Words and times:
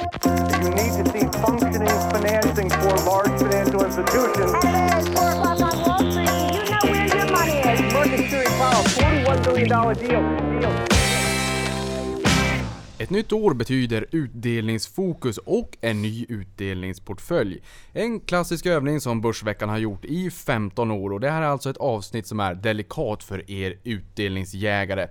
You 0.00 0.70
need 0.70 0.92
to 0.96 1.04
see 1.12 1.26
functioning 1.44 1.88
financing 2.10 2.70
for 2.70 2.94
large 3.10 3.38
financial 3.38 3.84
institutions. 3.84 4.52
Hello, 4.62 4.98
it's 4.98 5.08
4 5.08 5.30
o'clock 5.30 5.60
on 5.60 5.74
Wall 5.84 5.98
Street. 6.10 6.26
Do 6.26 6.56
you 6.56 6.64
know 6.70 6.84
where 6.90 7.06
your 7.16 7.30
money 7.30 7.58
is? 7.58 7.92
Market 7.92 8.30
Series 8.30 8.48
Powell, 8.48 8.84
$41 8.84 9.44
billion 9.44 9.68
deal. 9.68 10.60
deal. 10.60 10.90
Ett 12.98 13.10
nytt 13.10 13.32
år 13.32 13.54
betyder 13.54 14.06
utdelningsfokus 14.12 15.38
och 15.38 15.76
en 15.80 16.02
ny 16.02 16.26
utdelningsportfölj. 16.28 17.62
En 17.92 18.20
klassisk 18.20 18.66
övning 18.66 19.00
som 19.00 19.20
Börsveckan 19.20 19.68
har 19.68 19.78
gjort 19.78 20.04
i 20.04 20.30
15 20.30 20.90
år 20.90 21.12
och 21.12 21.20
det 21.20 21.30
här 21.30 21.42
är 21.42 21.46
alltså 21.46 21.70
ett 21.70 21.76
avsnitt 21.76 22.26
som 22.26 22.40
är 22.40 22.54
delikat 22.54 23.24
för 23.24 23.50
er 23.50 23.78
utdelningsjägare. 23.84 25.08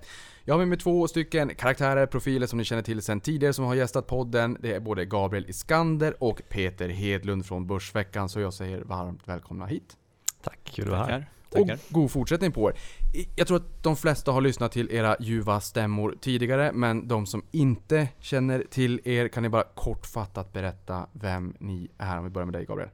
Jag 0.50 0.54
har 0.54 0.58
med 0.58 0.68
mig 0.68 0.78
två 0.78 1.08
stycken 1.08 1.54
karaktärer, 1.54 2.06
profiler 2.06 2.46
som 2.46 2.58
ni 2.58 2.64
känner 2.64 2.82
till 2.82 3.02
sedan 3.02 3.20
tidigare 3.20 3.52
som 3.52 3.64
har 3.64 3.74
gästat 3.74 4.06
podden. 4.06 4.56
Det 4.60 4.74
är 4.74 4.80
både 4.80 5.04
Gabriel 5.04 5.50
Iskander 5.50 6.22
och 6.22 6.42
Peter 6.48 6.88
Hedlund 6.88 7.46
från 7.46 7.66
Börsveckan, 7.66 8.28
så 8.28 8.40
jag 8.40 8.54
säger 8.54 8.80
varmt 8.80 9.28
välkomna 9.28 9.66
hit. 9.66 9.96
Tack, 10.42 10.58
kul 10.64 10.84
att 10.84 10.90
vara 10.90 11.04
här. 11.04 11.30
Och 11.50 11.68
god 11.88 12.10
fortsättning 12.10 12.52
på 12.52 12.70
er. 12.70 12.76
Jag 13.36 13.46
tror 13.46 13.56
att 13.56 13.82
de 13.82 13.96
flesta 13.96 14.32
har 14.32 14.40
lyssnat 14.40 14.72
till 14.72 14.90
era 14.92 15.16
ljuva 15.20 15.60
stämmor 15.60 16.16
tidigare, 16.20 16.72
men 16.72 17.08
de 17.08 17.26
som 17.26 17.42
inte 17.50 18.08
känner 18.20 18.64
till 18.70 19.00
er, 19.04 19.28
kan 19.28 19.42
ni 19.42 19.48
bara 19.48 19.64
kortfattat 19.74 20.52
berätta 20.52 21.06
vem 21.12 21.54
ni 21.58 21.90
är? 21.98 22.18
Om 22.18 22.24
vi 22.24 22.30
börjar 22.30 22.46
med 22.46 22.54
dig 22.54 22.64
Gabriel. 22.64 22.90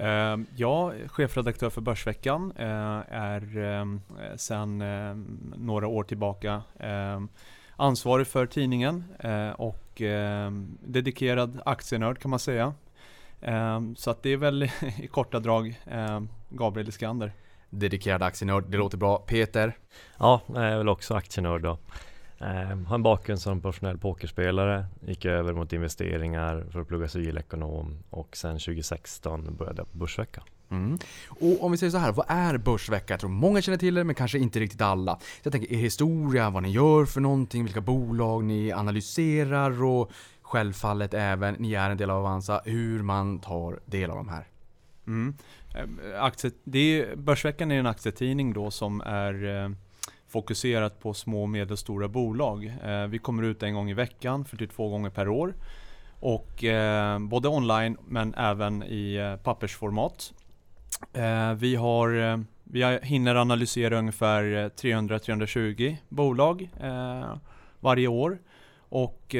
Uh, 0.00 0.44
ja, 0.56 0.92
chefredaktör 1.06 1.70
för 1.70 1.80
Börsveckan 1.80 2.52
uh, 2.60 3.02
är 3.08 3.58
uh, 3.58 3.98
sedan 4.36 4.82
uh, 4.82 5.16
några 5.56 5.86
år 5.86 6.04
tillbaka 6.04 6.62
ansvarig 7.76 8.26
för 8.26 8.46
tidningen 8.46 9.04
och 9.56 10.02
dedikerad 10.80 11.60
aktienörd 11.64 12.18
kan 12.18 12.30
man 12.30 12.38
säga. 12.38 12.74
så 13.96 14.10
att 14.10 14.22
det 14.22 14.30
är 14.30 14.36
väl 14.36 14.62
i 14.98 15.06
korta 15.10 15.40
drag 15.40 15.80
Gabriel 16.48 16.88
Iskander 16.88 17.32
dedikerad 17.70 18.22
aktienörd. 18.22 18.64
Det 18.68 18.78
låter 18.78 18.98
bra. 18.98 19.18
Peter? 19.18 19.76
Ja, 20.18 20.40
jag 20.46 20.64
är 20.64 20.78
väl 20.78 20.88
också 20.88 21.14
aktienörd 21.14 21.62
då. 21.62 21.78
Eh, 22.40 22.78
har 22.86 22.94
en 22.94 23.02
bakgrund 23.02 23.40
som 23.40 23.60
professionell 23.60 23.98
pokerspelare, 23.98 24.86
gick 25.06 25.24
över 25.24 25.52
mot 25.52 25.72
investeringar 25.72 26.66
för 26.70 26.80
att 26.80 26.88
plugga 26.88 27.08
civilekonom 27.08 27.98
och 28.10 28.36
sen 28.36 28.58
2016 28.58 29.56
började 29.58 29.80
jag 29.80 29.92
på 29.92 29.98
Börsveckan. 29.98 30.44
Mm. 30.70 30.98
Och 31.28 31.64
om 31.64 31.72
vi 31.72 31.78
säger 31.78 31.90
så 31.90 31.98
här, 31.98 32.12
vad 32.12 32.26
är 32.28 32.58
Börsvecka? 32.58 33.12
Jag 33.12 33.20
tror 33.20 33.30
många 33.30 33.62
känner 33.62 33.78
till 33.78 33.94
det, 33.94 34.04
men 34.04 34.14
kanske 34.14 34.38
inte 34.38 34.60
riktigt 34.60 34.80
alla. 34.80 35.14
Så 35.16 35.40
jag 35.42 35.52
tänker 35.52 35.72
er 35.72 35.78
historia, 35.78 36.50
vad 36.50 36.62
ni 36.62 36.70
gör 36.70 37.04
för 37.04 37.20
någonting, 37.20 37.64
vilka 37.64 37.80
bolag 37.80 38.44
ni 38.44 38.72
analyserar 38.72 39.84
och 39.84 40.12
självfallet 40.42 41.14
även, 41.14 41.54
ni 41.54 41.74
är 41.74 41.90
en 41.90 41.96
del 41.96 42.10
av 42.10 42.18
Avanza, 42.18 42.60
hur 42.64 43.02
man 43.02 43.38
tar 43.38 43.80
del 43.86 44.10
av 44.10 44.16
de 44.16 44.28
här. 44.28 44.46
Mm. 45.06 45.34
Eh, 45.74 46.22
aktie, 46.22 46.50
det 46.64 46.78
är, 46.78 47.16
Börsveckan 47.16 47.70
är 47.70 47.78
en 47.78 47.86
aktietidning 47.86 48.52
då 48.52 48.70
som 48.70 49.00
är 49.00 49.64
eh, 49.64 49.70
fokuserat 50.30 51.00
på 51.00 51.14
små 51.14 51.42
och 51.42 51.48
medelstora 51.48 52.08
bolag. 52.08 52.72
Eh, 52.84 53.06
vi 53.06 53.18
kommer 53.18 53.42
ut 53.42 53.62
en 53.62 53.74
gång 53.74 53.90
i 53.90 53.94
veckan, 53.94 54.44
för 54.44 54.56
till 54.56 54.68
två 54.68 54.88
gånger 54.88 55.10
per 55.10 55.28
år. 55.28 55.54
Och 56.20 56.64
eh, 56.64 57.18
både 57.18 57.48
online 57.48 57.96
men 58.08 58.34
även 58.34 58.82
i 58.82 59.14
eh, 59.14 59.36
pappersformat. 59.36 60.32
Vi, 61.56 61.76
har, 61.76 62.44
vi 62.64 62.98
hinner 63.02 63.34
analysera 63.34 63.98
ungefär 63.98 64.42
300-320 64.68 65.96
bolag 66.08 66.70
varje 67.80 68.08
år. 68.08 68.38
Och 68.78 69.34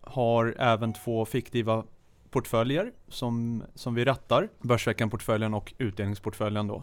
har 0.00 0.54
även 0.58 0.92
två 0.92 1.24
fiktiva 1.24 1.84
portföljer 2.30 2.92
som, 3.08 3.62
som 3.74 3.94
vi 3.94 4.04
rattar. 4.04 4.48
Börsveckan-portföljen 4.60 5.54
och 5.54 5.74
utdelningsportföljen 5.78 6.66
då. 6.66 6.82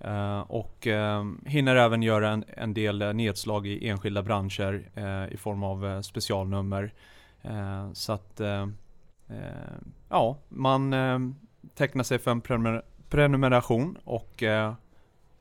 Eh, 0.00 0.40
och 0.40 0.86
eh, 0.86 1.24
hinner 1.46 1.76
även 1.76 2.02
göra 2.02 2.30
en, 2.30 2.44
en 2.48 2.74
del 2.74 3.02
eh, 3.02 3.12
nedslag 3.12 3.66
i 3.66 3.88
enskilda 3.88 4.22
branscher 4.22 4.90
i 5.32 5.36
form 5.36 5.62
av 5.62 6.02
specialnummer. 6.02 6.92
så 7.92 8.12
att 8.12 8.40
ja, 10.08 10.38
man 10.48 10.94
tecknar 11.74 12.04
sig 12.04 12.18
för 12.18 12.30
en 12.30 12.40
prenumer 12.40 12.82
prenumeration 13.08 13.98
och 14.04 14.42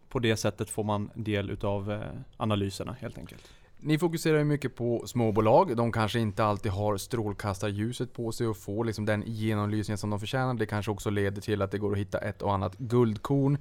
på 0.10 0.20
det 0.20 0.38
sättet 0.38 0.70
får 0.70 0.84
man 0.84 1.10
del 1.14 1.50
utav 1.50 2.04
analyserna 2.38 2.96
helt 3.00 3.18
enkelt. 3.18 3.52
Ni 3.78 4.00
fokuserar 4.00 4.38
ju 4.38 4.44
mycket 4.44 4.76
på 4.76 5.04
småbolag. 5.08 5.78
De 5.78 5.92
kanske 5.92 6.20
inte 6.20 6.46
alltid 6.46 6.72
har 6.72 6.98
strålkastarljuset 6.98 8.14
på 8.14 8.32
sig 8.32 8.48
och 8.48 8.58
får 8.58 8.86
liksom 8.86 9.06
den 9.06 9.24
genomlysning 9.26 9.98
som 9.98 10.10
de 10.10 10.20
förtjänar. 10.20 10.54
Det 10.54 10.66
kanske 10.66 10.92
också 10.92 11.10
leder 11.10 11.42
till 11.42 11.62
att 11.62 11.72
det 11.72 11.78
går 11.78 11.92
att 11.92 11.98
hitta 11.98 12.18
ett 12.18 12.42
och 12.42 12.54
annat 12.54 12.78
guldkorn. 12.78 13.58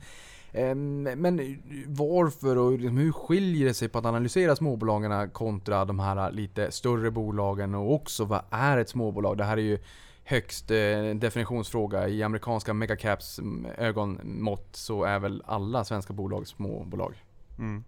Ehm, 0.54 1.02
men 1.02 1.62
varför 1.86 2.56
och 2.58 2.72
liksom 2.72 2.96
hur 2.96 3.12
skiljer 3.12 3.66
det 3.66 3.74
sig 3.74 3.88
på 3.88 3.98
att 3.98 4.06
analysera 4.06 4.56
småbolagen 4.56 5.30
kontra 5.30 5.84
de 5.84 5.98
här 5.98 6.32
lite 6.32 6.70
större 6.70 7.10
bolagen? 7.10 7.74
Och 7.74 7.94
också 7.94 8.24
vad 8.24 8.42
är 8.50 8.78
ett 8.78 8.88
småbolag? 8.88 9.38
Det 9.38 9.44
här 9.44 9.56
är 9.56 9.62
ju 9.62 9.78
högst 10.24 10.70
eh, 10.70 10.76
definitionsfråga. 11.14 12.08
I 12.08 12.22
amerikanska 12.22 12.74
megacaps 12.74 13.38
mm, 13.38 13.66
ögonmått 13.78 14.68
så 14.72 15.04
är 15.04 15.18
väl 15.18 15.42
alla 15.46 15.84
svenska 15.84 16.12
bolag 16.12 16.46
småbolag. 16.46 17.14
Mm. 17.58 17.84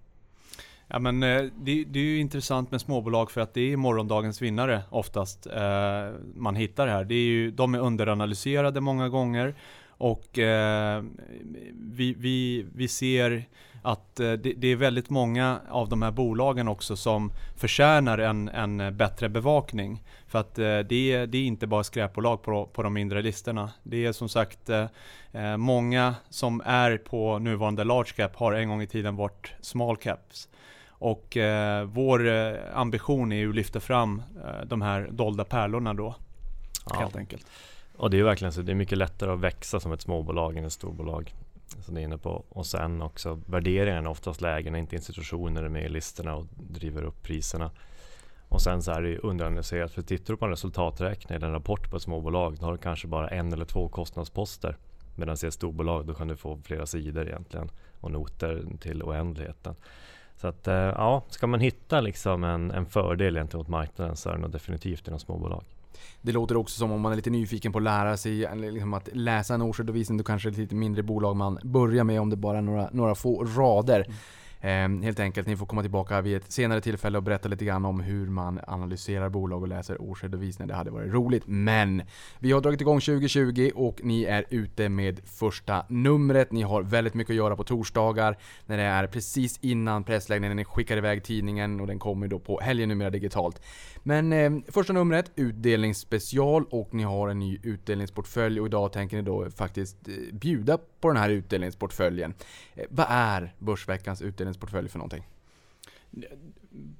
Ja, 0.88 0.98
men, 0.98 1.22
eh, 1.22 1.42
det, 1.56 1.84
det, 1.84 1.98
är 1.98 2.04
ju 2.04 2.18
intressant 2.18 2.70
med 2.70 2.80
småbolag 2.80 3.30
för 3.30 3.40
att 3.40 3.54
det 3.54 3.72
är 3.72 3.76
morgondagens 3.76 4.42
vinnare 4.42 4.82
oftast 4.90 5.46
eh, 5.46 6.14
man 6.34 6.56
hittar 6.56 6.86
här. 6.86 7.04
Det 7.04 7.14
är 7.14 7.26
ju, 7.26 7.50
de 7.50 7.74
är 7.74 7.78
underanalyserade 7.78 8.80
många 8.80 9.08
gånger 9.08 9.54
och 9.98 10.38
eh, 10.38 11.02
vi, 11.72 12.14
vi, 12.18 12.66
vi 12.74 12.88
ser 12.88 13.44
att 13.82 14.20
eh, 14.20 14.32
det, 14.32 14.52
det, 14.52 14.68
är 14.68 14.76
väldigt 14.76 15.10
många 15.10 15.60
av 15.68 15.88
de 15.88 16.02
här 16.02 16.10
bolagen 16.10 16.68
också 16.68 16.96
som 16.96 17.32
förtjänar 17.56 18.18
en, 18.18 18.48
en 18.48 18.96
bättre 18.96 19.28
bevakning. 19.28 20.02
För 20.26 20.38
att 20.38 20.58
eh, 20.58 20.78
det, 20.78 21.12
är, 21.12 21.26
det 21.26 21.38
är 21.38 21.44
inte 21.44 21.66
bara 21.66 21.84
skräpbolag 21.84 22.42
på, 22.42 22.66
på 22.66 22.82
de 22.82 22.94
mindre 22.94 23.22
listorna. 23.22 23.70
Det 23.82 24.06
är 24.06 24.12
som 24.12 24.28
sagt 24.28 24.68
eh, 24.68 25.56
många 25.56 26.14
som 26.30 26.62
är 26.64 26.98
på 26.98 27.38
nuvarande 27.38 27.84
large 27.84 28.12
cap 28.16 28.36
har 28.36 28.52
en 28.52 28.68
gång 28.68 28.82
i 28.82 28.86
tiden 28.86 29.16
varit 29.16 29.52
small 29.60 29.96
caps. 29.96 30.48
Och 30.98 31.36
eh, 31.36 31.84
vår 31.84 32.28
eh, 32.28 32.54
ambition 32.74 33.32
är 33.32 33.36
ju 33.36 33.48
att 33.48 33.54
lyfta 33.54 33.80
fram 33.80 34.22
eh, 34.44 34.66
de 34.66 34.82
här 34.82 35.08
dolda 35.10 35.44
pärlorna 35.44 35.94
då. 35.94 36.14
Ja. 36.90 37.00
Helt 37.00 37.16
enkelt. 37.16 37.46
Och 37.96 38.10
det 38.10 38.18
är 38.18 38.22
verkligen 38.22 38.52
så. 38.52 38.62
Det 38.62 38.72
är 38.72 38.76
mycket 38.76 38.98
lättare 38.98 39.32
att 39.32 39.40
växa 39.40 39.80
som 39.80 39.92
ett 39.92 40.00
småbolag 40.00 40.56
än 40.56 40.64
ett 40.64 40.72
storbolag. 40.72 41.34
Som 41.80 41.94
ni 41.94 42.00
är 42.00 42.04
inne 42.04 42.18
på. 42.18 42.44
Och 42.48 42.66
sen 42.66 43.02
också 43.02 43.40
värderingen 43.46 44.06
är 44.06 44.10
oftast 44.10 44.40
lägre 44.40 44.70
när 44.70 44.78
inte 44.78 44.96
institutioner 44.96 45.62
är 45.62 45.68
med 45.68 45.84
i 45.84 45.88
listorna 45.88 46.34
och 46.34 46.46
driver 46.56 47.02
upp 47.02 47.22
priserna. 47.22 47.70
Och 48.48 48.62
sen 48.62 48.82
så 48.82 48.92
är 48.92 49.02
det 49.02 49.08
ju 49.08 49.18
underanalyserat. 49.18 49.92
För 49.92 50.02
tittar 50.02 50.34
du 50.34 50.36
på 50.36 50.44
en 50.44 50.50
resultaträkning 50.50 51.36
eller 51.36 51.46
en 51.46 51.52
rapport 51.52 51.90
på 51.90 51.96
ett 51.96 52.02
småbolag. 52.02 52.56
Då 52.58 52.64
har 52.64 52.72
du 52.72 52.78
kanske 52.78 53.06
bara 53.08 53.28
en 53.28 53.52
eller 53.52 53.64
två 53.64 53.88
kostnadsposter. 53.88 54.76
Medan 55.16 55.36
i 55.44 55.46
ett 55.46 55.54
storbolag 55.54 56.06
då 56.06 56.14
kan 56.14 56.28
du 56.28 56.36
få 56.36 56.58
flera 56.64 56.86
sidor 56.86 57.28
egentligen. 57.28 57.70
Och 58.00 58.10
noter 58.10 58.64
till 58.80 59.02
oändligheten. 59.02 59.74
Så 60.36 60.48
att 60.48 60.68
eh, 60.68 60.74
ja, 60.74 61.22
ska 61.28 61.46
man 61.46 61.60
hitta 61.60 62.00
liksom 62.00 62.44
en, 62.44 62.70
en 62.70 62.86
fördel 62.86 63.34
gentemot 63.34 63.68
marknaden 63.68 64.16
så 64.16 64.28
är 64.28 64.34
det 64.34 64.40
nog 64.40 64.50
definitivt 64.50 65.08
inom 65.08 65.20
småbolag. 65.20 65.64
Det 66.20 66.32
låter 66.32 66.56
också 66.56 66.78
som 66.78 66.92
om 66.92 67.00
man 67.00 67.12
är 67.12 67.16
lite 67.16 67.30
nyfiken 67.30 67.72
på 67.72 67.78
att 67.78 67.84
lära 67.84 68.16
sig 68.16 68.56
liksom 68.56 68.94
att 68.94 69.08
läsa 69.12 69.54
en 69.54 69.62
årsredovisning. 69.62 70.18
Då 70.18 70.24
kanske 70.24 70.50
det 70.50 70.56
är 70.58 70.60
lite 70.60 70.74
mindre 70.74 71.02
bolag 71.02 71.36
man 71.36 71.58
börjar 71.62 72.04
med 72.04 72.20
om 72.20 72.30
det 72.30 72.36
bara 72.36 72.58
är 72.58 72.62
några, 72.62 72.88
några 72.92 73.14
få 73.14 73.44
rader. 73.44 74.00
Mm. 74.00 74.16
Ehm, 74.60 75.02
helt 75.02 75.20
enkelt, 75.20 75.46
ni 75.46 75.56
får 75.56 75.66
komma 75.66 75.82
tillbaka 75.82 76.20
vid 76.20 76.36
ett 76.36 76.52
senare 76.52 76.80
tillfälle 76.80 77.18
och 77.18 77.24
berätta 77.24 77.48
lite 77.48 77.64
grann 77.64 77.84
om 77.84 78.00
hur 78.00 78.26
man 78.26 78.60
analyserar 78.66 79.28
bolag 79.28 79.62
och 79.62 79.68
läser 79.68 80.02
årsredovisningar. 80.02 80.68
Det 80.68 80.74
hade 80.74 80.90
varit 80.90 81.12
roligt. 81.12 81.42
Men 81.46 82.02
vi 82.38 82.52
har 82.52 82.60
dragit 82.60 82.80
igång 82.80 83.00
2020 83.00 83.70
och 83.74 84.00
ni 84.02 84.24
är 84.24 84.44
ute 84.50 84.88
med 84.88 85.20
första 85.24 85.86
numret. 85.88 86.52
Ni 86.52 86.62
har 86.62 86.82
väldigt 86.82 87.14
mycket 87.14 87.30
att 87.30 87.36
göra 87.36 87.56
på 87.56 87.64
torsdagar 87.64 88.38
när 88.66 88.76
det 88.76 88.82
är 88.82 89.06
precis 89.06 89.58
innan 89.62 90.04
pressläggningen. 90.04 90.56
Ni 90.56 90.64
skickar 90.64 90.96
iväg 90.96 91.24
tidningen 91.24 91.80
och 91.80 91.86
den 91.86 91.98
kommer 91.98 92.28
då 92.28 92.38
på 92.38 92.60
helgen 92.60 92.88
numera 92.88 93.10
digitalt. 93.10 93.62
Men 94.02 94.32
eh, 94.32 94.50
första 94.68 94.92
numret, 94.92 95.30
utdelningsspecial 95.36 96.64
och 96.70 96.94
ni 96.94 97.02
har 97.02 97.28
en 97.28 97.38
ny 97.38 97.58
utdelningsportfölj 97.62 98.60
och 98.60 98.66
idag 98.66 98.92
tänker 98.92 99.16
ni 99.16 99.22
då 99.22 99.50
faktiskt 99.50 100.08
eh, 100.08 100.14
bjuda 100.32 100.78
på 101.06 101.12
den 101.12 101.22
här 101.22 101.30
utdelningsportföljen. 101.30 102.34
Eh, 102.74 102.84
vad 102.90 103.06
är 103.08 103.54
Börsveckans 103.58 104.22
utdelningsportfölj 104.22 104.88
för 104.88 104.98
någonting? 104.98 105.24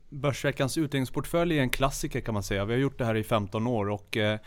Börsveckans 0.08 0.78
utdelningsportfölj 0.78 1.58
är 1.58 1.62
en 1.62 1.70
klassiker 1.70 2.20
kan 2.20 2.34
man 2.34 2.42
säga. 2.42 2.64
Vi 2.64 2.72
har 2.72 2.80
gjort 2.80 2.98
det 2.98 3.04
här 3.04 3.14
i 3.14 3.24
15 3.24 3.66
år 3.66 3.88
och 3.88 4.16
eh, 4.16 4.38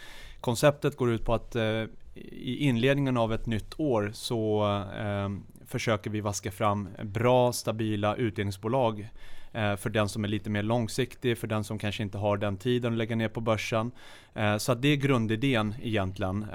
konceptet 0.41 0.97
går 0.97 1.11
ut 1.11 1.25
på 1.25 1.33
att 1.33 1.56
eh, 1.56 1.83
i 2.31 2.57
inledningen 2.57 3.17
av 3.17 3.33
ett 3.33 3.45
nytt 3.45 3.79
år 3.79 4.11
så 4.13 4.65
eh, 4.97 5.29
försöker 5.65 6.09
vi 6.09 6.21
vaska 6.21 6.51
fram 6.51 6.89
bra, 7.03 7.53
stabila 7.53 8.15
utdelningsbolag 8.15 9.09
eh, 9.51 9.75
för 9.75 9.89
den 9.89 10.09
som 10.09 10.23
är 10.23 10.27
lite 10.27 10.50
mer 10.50 10.63
långsiktig, 10.63 11.38
för 11.38 11.47
den 11.47 11.63
som 11.63 11.79
kanske 11.79 12.03
inte 12.03 12.17
har 12.17 12.38
den 12.38 12.57
tiden 12.57 12.91
att 12.91 12.97
lägga 12.97 13.15
ner 13.15 13.29
på 13.29 13.41
börsen. 13.41 13.91
Eh, 14.33 14.57
så 14.57 14.71
att 14.71 14.81
det 14.81 14.88
är 14.88 14.95
grundidén 14.95 15.75
egentligen. 15.81 16.45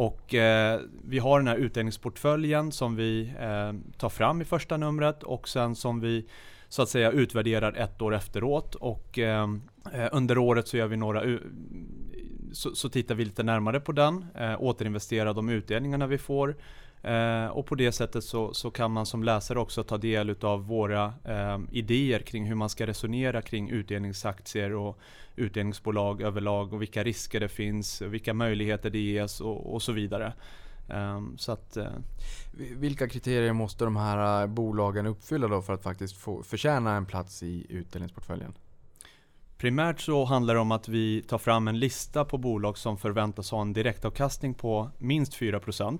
Och 0.00 0.34
eh, 0.34 0.80
vi 1.04 1.18
har 1.18 1.38
den 1.38 1.48
här 1.48 1.56
utdelningsportföljen 1.56 2.72
som 2.72 2.96
vi 2.96 3.32
eh, 3.40 3.98
tar 3.98 4.08
fram 4.08 4.42
i 4.42 4.44
första 4.44 4.76
numret 4.76 5.22
och 5.22 5.48
sen 5.48 5.74
som 5.74 6.00
vi 6.00 6.26
så 6.68 6.82
att 6.82 6.88
säga 6.88 7.10
utvärderar 7.10 7.72
ett 7.72 8.02
år 8.02 8.14
efteråt. 8.14 8.74
Och 8.74 9.18
eh, 9.18 9.48
eh 9.94 10.08
under 10.12 10.38
året 10.38 10.68
så 10.68 10.76
gör 10.76 10.86
vi 10.86 10.96
några 10.96 11.38
så, 12.52 12.74
så 12.74 12.88
tittar 12.88 13.14
vi 13.14 13.24
lite 13.24 13.42
närmare 13.42 13.80
på 13.80 13.92
den, 13.92 14.26
eh, 14.34 14.62
återinvesterar 14.62 15.34
de 15.34 15.48
utdelningarna 15.48 16.06
vi 16.06 16.18
får 16.18 16.56
eh, 17.02 17.46
och 17.46 17.66
på 17.66 17.74
det 17.74 17.92
sättet 17.92 18.24
så, 18.24 18.54
så 18.54 18.70
kan 18.70 18.90
man 18.90 19.06
som 19.06 19.24
läsare 19.24 19.58
också 19.58 19.82
ta 19.82 19.98
del 19.98 20.36
av 20.40 20.66
våra 20.66 21.14
eh, 21.24 21.58
idéer 21.70 22.20
kring 22.20 22.46
hur 22.46 22.54
man 22.54 22.68
ska 22.68 22.86
resonera 22.86 23.42
kring 23.42 23.70
utdelningsaktier 23.70 24.74
och 24.74 24.98
utdelningsbolag 25.36 26.22
överlag 26.22 26.72
och 26.72 26.82
vilka 26.82 27.04
risker 27.04 27.40
det 27.40 27.48
finns, 27.48 28.02
vilka 28.02 28.34
möjligheter 28.34 28.90
det 28.90 28.98
ges 28.98 29.40
och, 29.40 29.74
och 29.74 29.82
så 29.82 29.92
vidare. 29.92 30.32
Um, 30.94 31.38
så 31.38 31.52
att, 31.52 31.76
uh, 31.76 31.84
Vilka 32.52 33.08
kriterier 33.08 33.52
måste 33.52 33.84
de 33.84 33.96
här 33.96 34.46
bolagen 34.46 35.06
uppfylla 35.06 35.48
då 35.48 35.62
för 35.62 35.72
att 35.72 35.82
faktiskt 35.82 36.16
få 36.16 36.42
förtjäna 36.42 36.96
en 36.96 37.06
plats 37.06 37.42
i 37.42 37.66
utdelningsportföljen? 37.68 38.52
Primärt 39.58 40.00
så 40.00 40.24
handlar 40.24 40.54
det 40.54 40.60
om 40.60 40.72
att 40.72 40.88
vi 40.88 41.22
tar 41.22 41.38
fram 41.38 41.68
en 41.68 41.78
lista 41.78 42.24
på 42.24 42.38
bolag 42.38 42.78
som 42.78 42.98
förväntas 42.98 43.50
ha 43.50 43.60
en 43.60 43.72
direktavkastning 43.72 44.54
på 44.54 44.90
minst 44.98 45.34
4%. 45.34 45.82
Eh, 45.84 45.98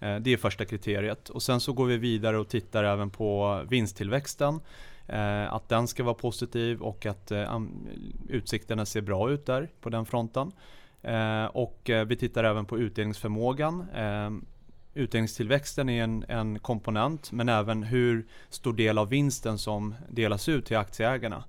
Eh, 0.00 0.16
det 0.16 0.32
är 0.32 0.36
första 0.36 0.64
kriteriet. 0.64 1.28
Och 1.28 1.42
sen 1.42 1.60
så 1.60 1.72
går 1.72 1.86
vi 1.86 1.96
vidare 1.96 2.38
och 2.38 2.48
tittar 2.48 2.84
även 2.84 3.10
på 3.10 3.60
vinsttillväxten. 3.68 4.60
Eh, 5.06 5.54
att 5.54 5.68
den 5.68 5.88
ska 5.88 6.04
vara 6.04 6.14
positiv 6.14 6.82
och 6.82 7.06
att 7.06 7.30
eh, 7.30 7.60
utsikterna 8.28 8.86
ser 8.86 9.00
bra 9.00 9.30
ut 9.30 9.46
där 9.46 9.68
på 9.80 9.90
den 9.90 10.06
fronten. 10.06 10.52
Och 11.52 11.90
vi 12.06 12.16
tittar 12.16 12.44
även 12.44 12.64
på 12.64 12.78
utdelningsförmågan. 12.78 13.86
Utdelningstillväxten 14.94 15.88
är 15.88 16.02
en, 16.02 16.24
en 16.28 16.58
komponent 16.58 17.32
men 17.32 17.48
även 17.48 17.82
hur 17.82 18.26
stor 18.48 18.72
del 18.72 18.98
av 18.98 19.08
vinsten 19.08 19.58
som 19.58 19.94
delas 20.08 20.48
ut 20.48 20.66
till 20.66 20.76
aktieägarna. 20.76 21.44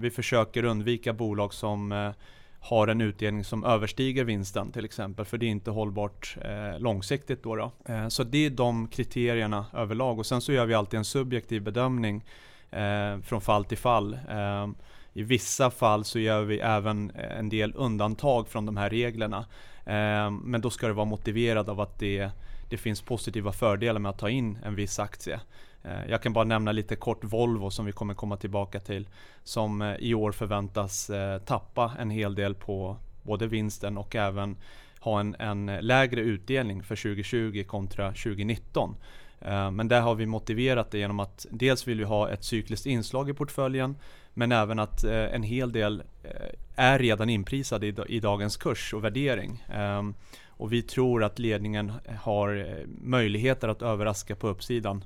Vi 0.00 0.10
försöker 0.10 0.64
undvika 0.64 1.12
bolag 1.12 1.54
som 1.54 2.12
har 2.60 2.88
en 2.88 3.00
utdelning 3.00 3.44
som 3.44 3.64
överstiger 3.64 4.24
vinsten 4.24 4.72
till 4.72 4.84
exempel, 4.84 5.24
för 5.24 5.38
det 5.38 5.46
är 5.46 5.50
inte 5.50 5.70
hållbart 5.70 6.36
eh, 6.44 6.80
långsiktigt. 6.80 7.42
Då, 7.42 7.56
då. 7.56 7.72
Eh, 7.84 8.08
så 8.08 8.24
det 8.24 8.46
är 8.46 8.50
de 8.50 8.88
kriterierna 8.88 9.66
överlag 9.74 10.18
och 10.18 10.26
sen 10.26 10.40
så 10.40 10.52
gör 10.52 10.66
vi 10.66 10.74
alltid 10.74 10.98
en 10.98 11.04
subjektiv 11.04 11.62
bedömning 11.62 12.24
eh, 12.70 13.20
från 13.20 13.40
fall 13.40 13.64
till 13.64 13.78
fall. 13.78 14.18
Eh, 14.28 14.68
I 15.12 15.22
vissa 15.22 15.70
fall 15.70 16.04
så 16.04 16.18
gör 16.18 16.42
vi 16.42 16.58
även 16.58 17.10
en 17.10 17.48
del 17.48 17.72
undantag 17.76 18.48
från 18.48 18.66
de 18.66 18.76
här 18.76 18.90
reglerna. 18.90 19.44
Ehm, 19.88 20.36
men 20.36 20.60
då 20.60 20.70
ska 20.70 20.86
det 20.86 20.92
vara 20.92 21.06
motiverat 21.06 21.68
av 21.68 21.80
att 21.80 21.98
det, 21.98 22.30
det 22.68 22.76
finns 22.76 23.02
positiva 23.02 23.52
fördelar 23.52 24.00
med 24.00 24.10
att 24.10 24.18
ta 24.18 24.30
in 24.30 24.58
en 24.64 24.74
viss 24.74 24.98
aktie. 24.98 25.40
Ehm, 25.82 26.10
jag 26.10 26.22
kan 26.22 26.32
bara 26.32 26.44
nämna 26.44 26.72
lite 26.72 26.96
kort 26.96 27.24
Volvo 27.24 27.70
som 27.70 27.86
vi 27.86 27.92
kommer 27.92 28.14
komma 28.14 28.36
tillbaka 28.36 28.80
till. 28.80 29.08
Som 29.44 29.82
eh, 29.82 29.96
i 29.98 30.14
år 30.14 30.32
förväntas 30.32 31.10
eh, 31.10 31.38
tappa 31.38 31.92
en 31.98 32.10
hel 32.10 32.34
del 32.34 32.54
på 32.54 32.96
både 33.22 33.46
vinsten 33.46 33.98
och 33.98 34.16
även 34.16 34.56
ha 35.00 35.20
en, 35.20 35.36
en 35.38 35.66
lägre 35.66 36.20
utdelning 36.20 36.82
för 36.82 36.96
2020 36.96 37.64
kontra 37.66 38.08
2019. 38.08 38.94
Eh, 39.40 39.70
men 39.70 39.88
där 39.88 40.00
har 40.00 40.14
vi 40.14 40.26
motiverat 40.26 40.90
det 40.90 40.98
genom 40.98 41.20
att 41.20 41.46
dels 41.50 41.88
vill 41.88 41.98
vi 41.98 42.04
ha 42.04 42.30
ett 42.30 42.44
cykliskt 42.44 42.86
inslag 42.86 43.30
i 43.30 43.34
portföljen 43.34 43.96
men 44.34 44.52
även 44.52 44.78
att 44.78 45.04
eh, 45.04 45.34
en 45.34 45.42
hel 45.42 45.72
del 45.72 46.02
eh, 46.22 46.30
är 46.76 46.98
redan 46.98 47.28
inprisade 47.28 47.86
i 48.08 48.20
dagens 48.20 48.56
kurs 48.56 48.94
och 48.94 49.04
värdering. 49.04 49.64
Ehm, 49.72 50.14
och 50.46 50.72
vi 50.72 50.82
tror 50.82 51.24
att 51.24 51.38
ledningen 51.38 51.92
har 52.20 52.76
möjligheter 53.02 53.68
att 53.68 53.82
överraska 53.82 54.36
på 54.36 54.48
uppsidan 54.48 55.04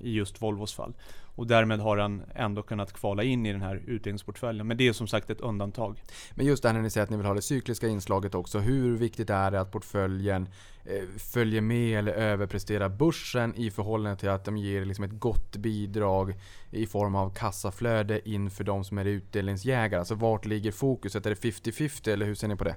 i 0.00 0.12
just 0.12 0.42
Volvos 0.42 0.74
fall. 0.74 0.94
Och 1.34 1.46
därmed 1.46 1.80
har 1.80 1.98
han 1.98 2.22
ändå 2.34 2.62
kunnat 2.62 2.92
kvala 2.92 3.22
in 3.22 3.46
i 3.46 3.52
den 3.52 3.62
här 3.62 3.82
utdelningsportföljen. 3.86 4.66
Men 4.66 4.76
det 4.76 4.88
är 4.88 4.92
som 4.92 5.06
sagt 5.06 5.30
ett 5.30 5.40
undantag. 5.40 6.02
Men 6.34 6.46
just 6.46 6.62
det 6.62 6.68
här 6.68 6.74
när 6.74 6.82
ni 6.82 6.90
säger 6.90 7.04
att 7.04 7.10
ni 7.10 7.16
vill 7.16 7.26
ha 7.26 7.34
det 7.34 7.42
cykliska 7.42 7.88
inslaget 7.88 8.34
också. 8.34 8.58
Hur 8.58 8.96
viktigt 8.96 9.30
är 9.30 9.50
det 9.50 9.60
att 9.60 9.72
portföljen 9.72 10.48
eh, 10.84 11.18
följer 11.18 11.60
med 11.60 11.98
eller 11.98 12.12
överpresterar 12.12 12.88
börsen 12.88 13.54
i 13.54 13.70
förhållande 13.70 14.16
till 14.16 14.28
att 14.28 14.44
de 14.44 14.56
ger 14.56 14.84
liksom 14.84 15.04
ett 15.04 15.20
gott 15.20 15.56
bidrag 15.56 16.34
i 16.70 16.86
form 16.86 17.14
av 17.14 17.34
kassaflöde 17.34 18.28
inför 18.28 18.64
de 18.64 18.84
som 18.84 18.98
är 18.98 19.04
utdelningsjägare? 19.04 19.98
Alltså 19.98 20.14
vart 20.14 20.44
ligger 20.44 20.72
fokuset? 20.72 21.26
Är 21.26 21.30
det 21.30 21.36
50-50 21.36 22.08
eller 22.08 22.26
hur 22.26 22.34
ser 22.34 22.48
ni 22.48 22.56
på 22.56 22.64
det? 22.64 22.76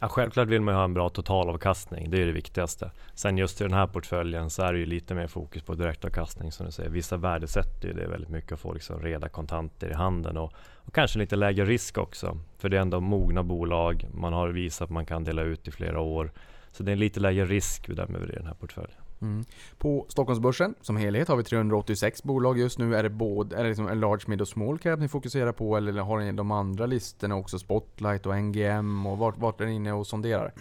Ja, 0.00 0.08
självklart 0.08 0.48
vill 0.48 0.60
man 0.60 0.74
ha 0.74 0.84
en 0.84 0.94
bra 0.94 1.08
totalavkastning. 1.08 2.10
Det 2.10 2.22
är 2.22 2.26
det 2.26 2.32
viktigaste. 2.32 2.90
Sen 3.14 3.38
just 3.38 3.60
i 3.60 3.64
den 3.64 3.72
här 3.72 3.86
portföljen 3.86 4.50
så 4.50 4.62
är 4.62 4.72
det 4.72 4.78
ju 4.78 4.86
lite 4.86 5.14
mer 5.14 5.26
fokus 5.26 5.62
på 5.62 5.74
direktavkastning 5.74 6.52
som 6.52 6.66
du 6.66 6.72
säger. 6.72 6.90
Vissa 6.90 7.16
värdesätter 7.16 7.88
ju 7.88 7.94
det 7.94 8.06
väldigt 8.06 8.30
mycket 8.30 8.52
att 8.52 8.60
få 8.60 8.72
liksom 8.72 9.02
reda 9.02 9.28
kontanter 9.28 9.90
i 9.90 9.94
handen 9.94 10.36
och, 10.36 10.52
och, 10.56 10.94
kanske 10.94 11.18
lite 11.18 11.36
lägre 11.36 11.64
risk 11.64 11.98
också. 11.98 12.38
För 12.58 12.68
det 12.68 12.76
är 12.76 12.80
ändå 12.80 13.00
mogna 13.00 13.42
bolag. 13.42 14.06
Man 14.14 14.32
har 14.32 14.48
visat 14.48 14.84
att 14.84 14.90
man 14.90 15.06
kan 15.06 15.24
dela 15.24 15.42
ut 15.42 15.68
i 15.68 15.70
flera 15.70 16.00
år. 16.00 16.32
Så 16.72 16.82
det 16.82 16.92
är 16.92 16.96
lite 16.96 17.20
lägre 17.20 17.44
risk 17.44 17.86
bedömer 17.86 18.12
därmed 18.12 18.30
i 18.30 18.36
den 18.36 18.46
här 18.46 18.54
portföljen. 18.54 19.07
Mm. 19.20 19.44
På 19.78 20.06
Stockholmsbörsen 20.08 20.74
som 20.80 20.96
helhet 20.96 21.28
har 21.28 21.36
vi 21.36 21.44
386 21.44 22.22
bolag 22.22 22.58
just 22.58 22.78
nu. 22.78 22.96
Är 22.96 23.02
det, 23.02 23.10
både, 23.10 23.56
är 23.56 23.62
det 23.62 23.68
liksom 23.68 23.88
en 23.88 24.00
large, 24.00 24.22
mid 24.26 24.40
och 24.40 24.48
small 24.48 24.78
cap 24.78 25.00
ni 25.00 25.08
fokuserar 25.08 25.52
på 25.52 25.76
eller 25.76 26.02
har 26.02 26.18
ni 26.18 26.32
de 26.32 26.50
andra 26.50 26.86
listorna 26.86 27.36
också? 27.36 27.58
Spotlight 27.58 28.26
och 28.26 28.36
NGM 28.36 29.06
och 29.06 29.18
vart, 29.18 29.38
vart 29.38 29.60
är 29.60 29.66
ni 29.66 29.74
inne 29.74 29.92
och 29.92 30.06
sonderar? 30.06 30.52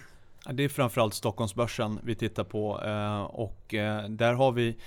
Det 0.52 0.64
är 0.64 0.70
framförallt 0.70 1.14
Stockholmsbörsen 1.14 2.00
vi 2.04 2.16
tittar 2.16 2.44
på 2.44 2.82
eh, 2.86 3.22
och 3.22 3.74
eh, 3.74 4.10
där 4.10 4.34
har 4.34 4.52
vi 4.52 4.78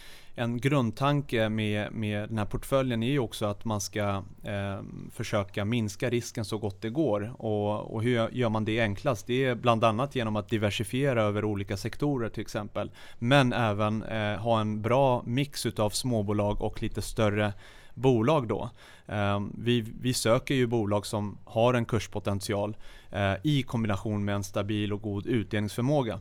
en 0.41 0.61
grundtanke 0.61 1.49
med, 1.49 1.93
med 1.93 2.29
den 2.29 2.39
här 2.39 2.45
portföljen 2.45 3.03
är 3.03 3.11
ju 3.11 3.19
också 3.19 3.47
att 3.47 3.65
man 3.65 3.81
ska 3.81 4.23
eh, 4.43 4.81
försöka 5.13 5.65
minska 5.65 6.11
risken 6.11 6.45
så 6.45 6.59
gott 6.59 6.83
det 6.83 6.91
går. 6.91 7.35
Och, 7.39 7.95
och, 7.95 8.03
hur 8.03 8.29
gör 8.33 8.49
man 8.49 8.65
det 8.65 8.81
enklast? 8.81 9.27
Det 9.27 9.45
är 9.45 9.55
bland 9.55 9.85
annat 9.85 10.15
genom 10.15 10.37
att 10.37 10.49
diversifiera 10.49 11.23
över 11.23 11.45
olika 11.45 11.77
sektorer 11.77 12.29
till 12.29 12.41
exempel. 12.41 12.91
Men 13.19 13.53
även 13.53 14.03
eh, 14.03 14.37
ha 14.37 14.61
en 14.61 14.83
bra 14.83 15.23
mix 15.27 15.67
utav 15.67 15.91
småbolag 15.91 16.63
och 16.63 16.83
lite 16.83 17.03
större 17.03 17.53
bolag 17.95 18.49
då. 18.49 18.71
Eh, 19.07 19.41
vi, 19.59 19.81
vi 20.01 20.15
söker 20.15 20.55
ju 20.55 20.67
bolag 20.67 21.07
som 21.07 21.39
har 21.45 21.75
en 21.75 21.85
kurspotential 21.85 22.77
eh, 23.11 23.35
i 23.43 23.63
kombination 23.63 24.25
med 24.25 24.35
en 24.35 24.45
stabil 24.45 24.93
och 24.93 25.03
god 25.03 25.27
utdelningsförmåga. 25.27 26.21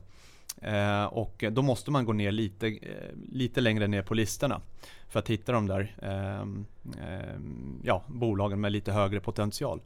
Eh, 0.62 1.06
och 1.06 1.44
då 1.52 1.62
måste 1.62 1.92
man 1.92 2.06
gå 2.06 2.14
ner 2.14 2.32
lite, 2.32 2.68
eh, 2.68 3.16
lite 3.32 3.62
längre 3.62 3.88
ner 3.88 4.02
på 4.02 4.14
listorna 4.14 4.62
för 5.10 5.20
att 5.20 5.30
hitta 5.30 5.52
de 5.52 5.68
där 5.68 5.96
ehm, 6.02 6.66
ehm, 7.02 7.82
ja, 7.84 8.04
bolagen 8.08 8.62
med 8.62 8.72
lite 8.72 8.92
högre 8.92 9.20
potential. 9.20 9.82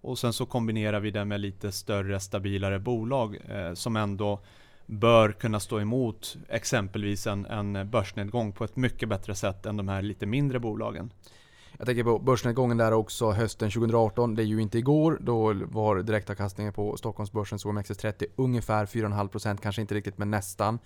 Och 0.00 0.18
sen 0.18 0.32
så 0.32 0.46
kombinerar 0.46 1.00
vi 1.00 1.10
det 1.10 1.24
med 1.24 1.40
lite 1.40 1.72
större, 1.72 2.20
stabilare 2.20 2.78
bolag 2.78 3.38
eh, 3.48 3.74
som 3.74 3.96
ändå 3.96 4.40
bör 4.86 5.32
kunna 5.32 5.60
stå 5.60 5.80
emot 5.80 6.36
exempelvis 6.48 7.26
en, 7.26 7.46
en 7.46 7.90
börsnedgång 7.90 8.52
på 8.52 8.64
ett 8.64 8.76
mycket 8.76 9.08
bättre 9.08 9.34
sätt 9.34 9.66
än 9.66 9.76
de 9.76 9.88
här 9.88 10.02
lite 10.02 10.26
mindre 10.26 10.60
bolagen. 10.60 11.10
Jag 11.78 11.86
tänker 11.86 12.04
på 12.04 12.18
börsnedgången 12.18 12.76
där 12.76 12.92
också 12.92 13.30
hösten 13.30 13.70
2018. 13.70 14.34
Det 14.34 14.42
är 14.42 14.44
ju 14.44 14.62
inte 14.62 14.78
igår. 14.78 15.18
Då 15.20 15.52
var 15.54 16.02
direktavkastningen 16.02 16.72
på 16.72 16.96
Stockholmsbörsens 16.96 17.66
OMXS30 17.66 18.24
ungefär 18.36 18.86
4,5%. 18.86 19.58
Kanske 19.62 19.82
inte 19.82 19.94
riktigt 19.94 20.18
men 20.18 20.30
nästan. 20.30 20.78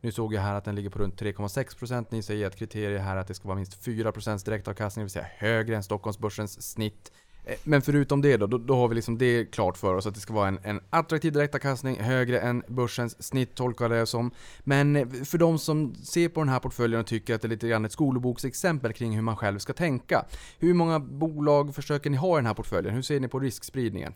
Nu 0.00 0.12
såg 0.12 0.34
jag 0.34 0.42
här 0.42 0.54
att 0.54 0.64
den 0.64 0.74
ligger 0.74 0.90
på 0.90 0.98
runt 0.98 1.22
3,6%. 1.22 2.06
Ni 2.10 2.22
säger 2.22 2.46
att 2.46 2.56
kriteriet 2.56 3.02
här 3.02 3.16
är 3.16 3.20
att 3.20 3.28
det 3.28 3.34
ska 3.34 3.48
vara 3.48 3.56
minst 3.56 3.86
4% 3.86 4.44
direktavkastning, 4.44 5.02
det 5.02 5.04
vill 5.04 5.10
säga 5.10 5.26
högre 5.36 5.76
än 5.76 5.82
Stockholmsbörsens 5.82 6.72
snitt. 6.72 7.12
Eh, 7.44 7.54
men 7.64 7.82
förutom 7.82 8.22
det 8.22 8.36
då, 8.36 8.46
då, 8.46 8.58
då, 8.58 8.76
har 8.76 8.88
vi 8.88 8.94
liksom 8.94 9.18
det 9.18 9.44
klart 9.44 9.76
för 9.76 9.94
oss 9.94 10.06
att 10.06 10.14
det 10.14 10.20
ska 10.20 10.34
vara 10.34 10.48
en, 10.48 10.58
en 10.62 10.80
attraktiv 10.90 11.32
direktavkastning, 11.32 12.00
högre 12.00 12.40
än 12.40 12.62
börsens 12.68 13.22
snitt 13.22 13.54
tolkar 13.54 13.88
det 13.88 14.06
som. 14.06 14.30
Men 14.60 14.96
eh, 14.96 15.06
för 15.24 15.38
de 15.38 15.58
som 15.58 15.94
ser 15.94 16.28
på 16.28 16.40
den 16.40 16.48
här 16.48 16.60
portföljen 16.60 17.00
och 17.00 17.06
tycker 17.06 17.34
att 17.34 17.42
det 17.42 17.46
är 17.46 17.50
lite 17.50 17.68
grann 17.68 17.84
ett 17.84 17.92
skolboksexempel 17.92 18.92
kring 18.92 19.14
hur 19.14 19.22
man 19.22 19.36
själv 19.36 19.58
ska 19.58 19.72
tänka. 19.72 20.24
Hur 20.58 20.74
många 20.74 20.98
bolag 20.98 21.74
försöker 21.74 22.10
ni 22.10 22.16
ha 22.16 22.36
i 22.36 22.38
den 22.38 22.46
här 22.46 22.54
portföljen? 22.54 22.94
Hur 22.94 23.02
ser 23.02 23.20
ni 23.20 23.28
på 23.28 23.38
riskspridningen? 23.38 24.12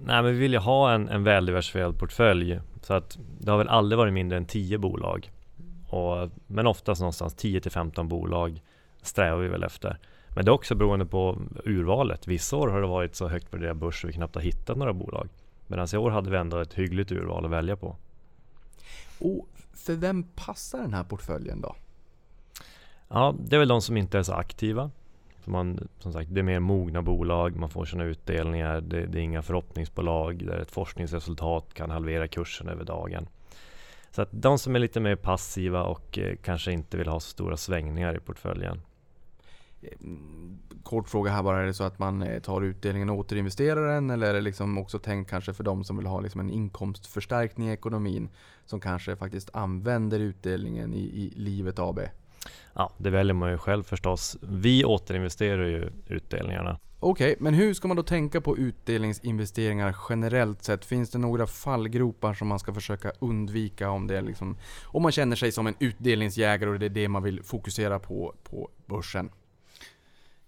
Nej 0.00 0.22
men 0.22 0.32
vi 0.32 0.38
vill 0.38 0.52
ju 0.52 0.58
ha 0.58 0.92
en, 0.92 1.08
en 1.08 1.24
väldiversifierad 1.24 1.98
portfölj. 1.98 2.60
Så 2.82 2.94
att 2.94 3.18
det 3.40 3.50
har 3.50 3.58
väl 3.58 3.68
aldrig 3.68 3.98
varit 3.98 4.12
mindre 4.12 4.38
än 4.38 4.46
10 4.46 4.78
bolag. 4.78 5.30
Och, 5.88 6.30
men 6.46 6.66
oftast 6.66 7.00
någonstans 7.00 7.34
10 7.34 7.60
15 7.60 8.08
bolag 8.08 8.62
strävar 9.02 9.38
vi 9.38 9.48
väl 9.48 9.62
efter. 9.62 9.98
Men 10.34 10.44
det 10.44 10.50
är 10.50 10.52
också 10.52 10.74
beroende 10.74 11.06
på 11.06 11.38
urvalet. 11.64 12.28
Vissa 12.28 12.56
år 12.56 12.68
har 12.68 12.80
det 12.80 12.86
varit 12.86 13.14
så 13.14 13.28
högt 13.28 13.54
värderad 13.54 13.76
börs 13.76 14.04
att 14.04 14.08
vi 14.08 14.12
knappt 14.12 14.34
har 14.34 14.42
hittat 14.42 14.76
några 14.76 14.92
bolag. 14.92 15.28
Medan 15.66 15.88
i 15.92 15.96
år 15.96 16.10
hade 16.10 16.30
vi 16.30 16.36
ändå 16.36 16.58
ett 16.58 16.74
hyggligt 16.74 17.12
urval 17.12 17.44
att 17.44 17.50
välja 17.50 17.76
på. 17.76 17.96
Och 19.18 19.48
för 19.72 19.94
vem 19.94 20.22
passar 20.22 20.78
den 20.78 20.94
här 20.94 21.04
portföljen 21.04 21.60
då? 21.60 21.76
Ja, 23.08 23.34
det 23.38 23.56
är 23.56 23.60
väl 23.60 23.68
de 23.68 23.82
som 23.82 23.96
inte 23.96 24.18
är 24.18 24.22
så 24.22 24.32
aktiva. 24.32 24.90
Man, 25.44 25.88
som 25.98 26.12
sagt, 26.12 26.34
det 26.34 26.40
är 26.40 26.42
mer 26.42 26.60
mogna 26.60 27.02
bolag, 27.02 27.56
man 27.56 27.70
får 27.70 27.84
sina 27.84 28.04
utdelningar, 28.04 28.80
det, 28.80 29.06
det 29.06 29.18
är 29.18 29.22
inga 29.22 29.42
förhoppningsbolag 29.42 30.46
där 30.46 30.58
ett 30.58 30.70
forskningsresultat 30.70 31.74
kan 31.74 31.90
halvera 31.90 32.28
kursen 32.28 32.68
över 32.68 32.84
dagen. 32.84 33.28
Så 34.10 34.22
att 34.22 34.28
de 34.30 34.58
som 34.58 34.74
är 34.74 34.78
lite 34.78 35.00
mer 35.00 35.16
passiva 35.16 35.82
och 35.82 36.18
eh, 36.18 36.36
kanske 36.36 36.72
inte 36.72 36.96
vill 36.96 37.08
ha 37.08 37.20
så 37.20 37.28
stora 37.30 37.56
svängningar 37.56 38.16
i 38.16 38.20
portföljen. 38.20 38.80
Mm, 40.00 40.58
Kort 40.82 41.08
fråga 41.08 41.30
här 41.30 41.42
bara, 41.42 41.62
är 41.62 41.66
det 41.66 41.74
så 41.74 41.84
att 41.84 41.98
man 41.98 42.22
eh, 42.22 42.40
tar 42.40 42.62
utdelningen 42.62 43.10
och 43.10 43.18
återinvesterar 43.18 43.94
den? 43.94 44.10
Eller 44.10 44.26
är 44.26 44.34
det 44.34 44.40
liksom 44.40 44.78
också 44.78 44.98
tänkt 44.98 45.30
kanske 45.30 45.52
för 45.52 45.64
de 45.64 45.84
som 45.84 45.96
vill 45.96 46.06
ha 46.06 46.20
liksom 46.20 46.40
en 46.40 46.50
inkomstförstärkning 46.50 47.68
i 47.68 47.72
ekonomin? 47.72 48.28
Som 48.66 48.80
kanske 48.80 49.16
faktiskt 49.16 49.50
använder 49.52 50.20
utdelningen 50.20 50.94
i, 50.94 51.02
i 51.02 51.32
Livet 51.36 51.78
AB? 51.78 52.00
Ja, 52.74 52.92
det 52.98 53.10
väljer 53.10 53.34
man 53.34 53.50
ju 53.50 53.58
själv 53.58 53.82
förstås. 53.82 54.36
Vi 54.40 54.84
återinvesterar 54.84 55.66
ju 55.66 55.90
utdelningarna. 56.08 56.78
Okej, 57.00 57.36
men 57.40 57.54
hur 57.54 57.74
ska 57.74 57.88
man 57.88 57.96
då 57.96 58.02
tänka 58.02 58.40
på 58.40 58.58
utdelningsinvesteringar 58.58 59.96
generellt 60.08 60.64
sett? 60.64 60.84
Finns 60.84 61.10
det 61.10 61.18
några 61.18 61.46
fallgropar 61.46 62.34
som 62.34 62.48
man 62.48 62.58
ska 62.58 62.74
försöka 62.74 63.12
undvika 63.18 63.90
om 63.90 64.06
det 64.06 64.20
liksom, 64.20 64.56
om 64.84 65.02
man 65.02 65.12
känner 65.12 65.36
sig 65.36 65.52
som 65.52 65.66
en 65.66 65.74
utdelningsjägare 65.78 66.70
och 66.70 66.78
det 66.78 66.86
är 66.86 66.90
det 66.90 67.08
man 67.08 67.22
vill 67.22 67.42
fokusera 67.42 67.98
på 67.98 68.34
på 68.44 68.70
börsen? 68.86 69.30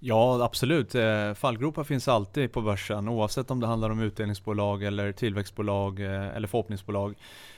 Ja, 0.08 0.44
absolut. 0.44 0.94
Eh, 0.94 1.34
fallgropar 1.34 1.84
finns 1.84 2.08
alltid 2.08 2.52
på 2.52 2.62
börsen 2.62 3.08
oavsett 3.08 3.50
om 3.50 3.60
det 3.60 3.66
handlar 3.66 3.90
om 3.90 4.00
utdelningsbolag 4.00 4.82
eller 4.82 5.12
tillväxtbolag 5.12 6.00
eh, 6.00 6.36
eller 6.36 6.48
förhoppningsbolag. 6.48 7.14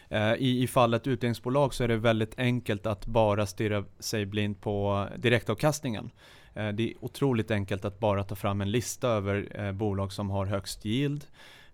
Eh, 0.08 0.34
I, 0.34 0.62
I 0.62 0.66
fallet 0.66 1.06
utdelningsbolag 1.06 1.74
så 1.74 1.84
är 1.84 1.88
det 1.88 1.96
väldigt 1.96 2.38
enkelt 2.38 2.86
att 2.86 3.06
bara 3.06 3.46
stirra 3.46 3.84
sig 3.98 4.26
blind 4.26 4.60
på 4.60 5.06
direktavkastningen. 5.16 6.10
Det 6.54 6.90
är 6.90 7.04
otroligt 7.04 7.50
enkelt 7.50 7.84
att 7.84 7.98
bara 7.98 8.24
ta 8.24 8.34
fram 8.34 8.60
en 8.60 8.70
lista 8.70 9.08
över 9.08 9.72
bolag 9.72 10.12
som 10.12 10.30
har 10.30 10.46
högst 10.46 10.86
yield 10.86 11.24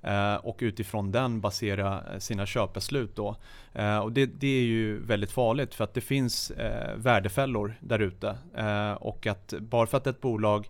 Eh, 0.05 0.35
och 0.35 0.59
utifrån 0.61 1.13
den 1.13 1.41
basera 1.41 2.03
eh, 2.13 2.19
sina 2.19 2.47
köpbeslut. 2.47 3.17
Då. 3.17 3.37
Eh, 3.73 3.99
och 3.99 4.13
det, 4.13 4.27
det 4.27 4.47
är 4.47 4.65
ju 4.65 4.99
väldigt 4.99 5.31
farligt 5.31 5.75
för 5.75 5.85
att 5.85 5.95
det 5.95 6.01
finns 6.01 6.53
värdefällor 6.97 7.75
där 7.81 7.99
ute. 7.99 8.37
Och 8.99 9.27
att 9.27 9.55
bara 9.61 9.87
för 9.87 9.97
att 9.97 10.07
ett 10.07 10.21
bolag 10.21 10.69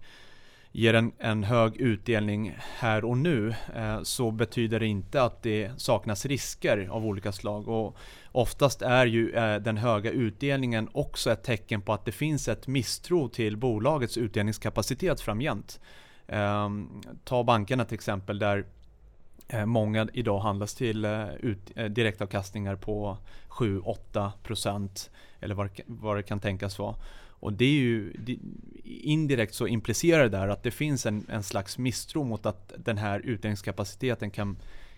ger 0.77 0.95
en, 0.95 1.13
en 1.19 1.45
hög 1.45 1.77
utdelning 1.77 2.57
här 2.59 3.05
och 3.05 3.19
nu 3.19 3.55
eh, 3.75 4.03
så 4.03 4.31
betyder 4.31 4.81
det 4.81 4.87
inte 4.87 5.23
att 5.23 5.43
det 5.43 5.71
saknas 5.77 6.27
risker 6.27 6.89
av 6.91 7.07
olika 7.07 7.33
slag. 7.33 7.69
Och 7.69 7.97
oftast 8.33 8.83
är 8.83 9.07
ju 9.07 9.31
eh, 9.31 9.57
den 9.57 9.77
höga 9.77 10.11
utdelningen 10.11 10.89
också 10.93 11.31
ett 11.31 11.43
tecken 11.43 11.83
på 11.83 11.93
att 11.93 12.05
det 12.05 12.13
finns 12.13 12.49
ett 12.49 12.67
misstro 12.67 13.29
till 13.29 13.57
bolagets 13.57 14.17
utdelningskapacitet 14.17 15.21
framgent. 15.21 15.81
Eh, 16.27 16.69
ta 17.25 17.45
bankerna 17.45 17.85
till 17.85 17.95
exempel 17.95 18.39
där 18.39 18.67
Eh, 19.49 19.67
många 19.67 20.09
idag 20.13 20.41
handlas 20.41 20.75
till 20.75 21.05
eh, 21.05 21.35
ut, 21.35 21.71
eh, 21.77 21.85
direktavkastningar 21.85 22.77
på 22.77 23.19
7-8% 23.49 25.11
eller 25.41 25.55
vad, 25.55 25.67
det 25.67 25.71
kan- 25.75 25.87
vad 25.89 26.17
det 26.17 26.23
kan 26.23 26.41
tänkas 26.41 26.79
vara. 26.79 26.97
Och 27.29 27.53
det 27.53 27.65
är 27.65 27.73
ju 27.73 28.13
det, 28.13 28.39
indirekt 28.85 29.55
så 29.55 29.67
implicerar 29.67 30.23
det 30.23 30.29
där 30.29 30.49
att 30.49 30.63
det 30.63 30.71
finns 30.71 31.07
en, 31.07 31.27
en 31.29 31.43
slags 31.43 31.79
misstro 31.79 32.25
mot 32.25 32.47
att 32.47 32.73
den 32.77 32.99
här 32.99 33.21
utdelningskapaciteten 33.21 34.31
kan, 34.31 34.57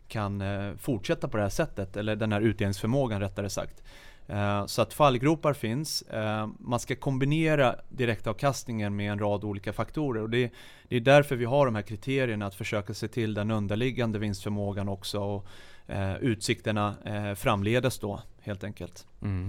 kan 0.08 0.42
fortsätta 0.78 1.28
på 1.28 1.36
det 1.36 1.42
här 1.42 1.50
sättet. 1.50 1.96
Eller 1.96 2.16
den 2.16 2.32
här 2.32 2.40
utdelningsförmågan 2.40 3.20
rättare 3.20 3.50
sagt. 3.50 3.82
Eh, 4.28 4.66
så 4.66 4.82
att 4.82 4.92
fallgropar 4.92 5.52
finns. 5.52 6.02
Eh, 6.02 6.48
man 6.58 6.80
ska 6.80 6.96
kombinera 6.96 7.74
direktavkastningen 7.88 8.96
med 8.96 9.12
en 9.12 9.18
rad 9.18 9.44
olika 9.44 9.72
faktorer. 9.72 10.22
Och 10.22 10.30
det, 10.30 10.52
det 10.88 10.96
är 10.96 11.00
därför 11.00 11.36
vi 11.36 11.44
har 11.44 11.66
de 11.66 11.74
här 11.74 11.82
kriterierna 11.82 12.46
att 12.46 12.54
försöka 12.54 12.94
se 12.94 13.08
till 13.08 13.34
den 13.34 13.50
underliggande 13.50 14.18
vinstförmågan 14.18 14.88
också. 14.88 15.20
Och, 15.20 15.46
eh, 15.86 16.16
utsikterna 16.16 16.94
eh, 17.04 17.34
framledes 17.34 17.98
då 17.98 18.20
helt 18.40 18.64
enkelt. 18.64 19.06
Mm. 19.22 19.48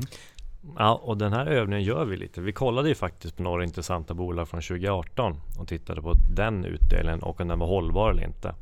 Ja, 0.78 0.96
och 1.04 1.18
den 1.18 1.34
här 1.34 1.46
övningen 1.46 1.84
gör 1.84 2.06
vi 2.06 2.18
lite. 2.18 2.42
Vi 2.42 2.52
kollade 2.52 2.90
ju 2.90 2.96
faktiskt 2.96 3.38
på 3.38 3.44
några 3.44 3.64
intressanta 3.64 4.14
bolag 4.14 4.48
från 4.48 4.62
2018 4.62 5.36
och 5.60 5.68
tittade 5.68 6.02
på 6.02 6.14
den 6.36 6.66
utdelningen 6.66 7.24
och 7.24 7.42
om 7.42 7.48
den 7.48 7.60
var 7.60 7.68
hållbar 7.68 8.12
eller 8.12 8.24
inte. 8.24 8.56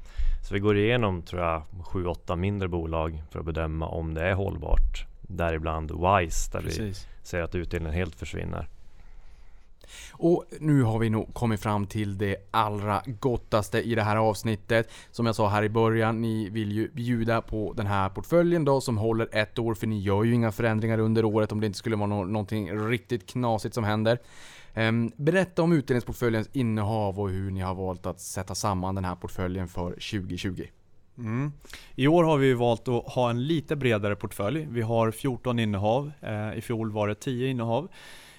Så 0.47 0.53
vi 0.53 0.59
går 0.59 0.77
igenom, 0.77 1.21
tror 1.21 1.41
jag, 1.41 1.63
7-8 1.83 2.35
mindre 2.35 2.67
bolag 2.67 3.23
för 3.31 3.39
att 3.39 3.45
bedöma 3.45 3.87
om 3.87 4.13
det 4.13 4.21
är 4.21 4.33
hållbart. 4.33 5.14
Däribland 5.27 5.91
Wise, 5.91 6.51
där 6.51 6.61
vi 6.61 6.71
ser 7.23 7.41
att 7.41 7.55
utdelningen 7.55 7.93
helt 7.93 8.15
försvinner. 8.15 8.67
Och 10.11 10.45
nu 10.59 10.81
har 10.83 10.99
vi 10.99 11.09
nog 11.09 11.33
kommit 11.33 11.59
fram 11.59 11.87
till 11.87 12.17
det 12.17 12.35
allra 12.51 13.01
gottaste 13.19 13.81
i 13.81 13.95
det 13.95 14.01
här 14.03 14.15
avsnittet. 14.15 14.89
Som 15.11 15.25
jag 15.25 15.35
sa 15.35 15.47
här 15.49 15.63
i 15.63 15.69
början, 15.69 16.21
ni 16.21 16.49
vill 16.49 16.71
ju 16.71 16.91
bjuda 16.91 17.41
på 17.41 17.73
den 17.73 17.87
här 17.87 18.09
portföljen 18.09 18.65
då 18.65 18.81
som 18.81 18.97
håller 18.97 19.29
ett 19.31 19.59
år 19.59 19.73
för 19.73 19.87
ni 19.87 19.99
gör 19.99 20.23
ju 20.23 20.33
inga 20.33 20.51
förändringar 20.51 20.97
under 20.97 21.25
året 21.25 21.51
om 21.51 21.59
det 21.59 21.65
inte 21.67 21.77
skulle 21.79 21.95
vara 21.95 22.07
nå- 22.07 22.23
någonting 22.23 22.87
riktigt 22.89 23.29
knasigt 23.29 23.75
som 23.75 23.83
händer. 23.83 24.19
Ehm, 24.73 25.11
berätta 25.15 25.61
om 25.63 25.73
utdelningsportföljens 25.73 26.49
innehav 26.53 27.19
och 27.19 27.29
hur 27.29 27.51
ni 27.51 27.59
har 27.61 27.75
valt 27.75 28.05
att 28.05 28.19
sätta 28.21 28.55
samman 28.55 28.95
den 28.95 29.05
här 29.05 29.15
portföljen 29.15 29.67
för 29.67 29.91
2020. 29.91 30.67
Mm. 31.17 31.51
I 31.95 32.07
år 32.07 32.23
har 32.23 32.37
vi 32.37 32.53
valt 32.53 32.87
att 32.87 33.03
ha 33.13 33.29
en 33.29 33.47
lite 33.47 33.75
bredare 33.75 34.15
portfölj. 34.15 34.67
Vi 34.69 34.81
har 34.81 35.11
14 35.11 35.59
innehav. 35.59 36.11
Eh, 36.21 36.57
I 36.57 36.61
fjol 36.61 36.91
var 36.91 37.07
det 37.07 37.15
10 37.15 37.47
innehav. 37.47 37.87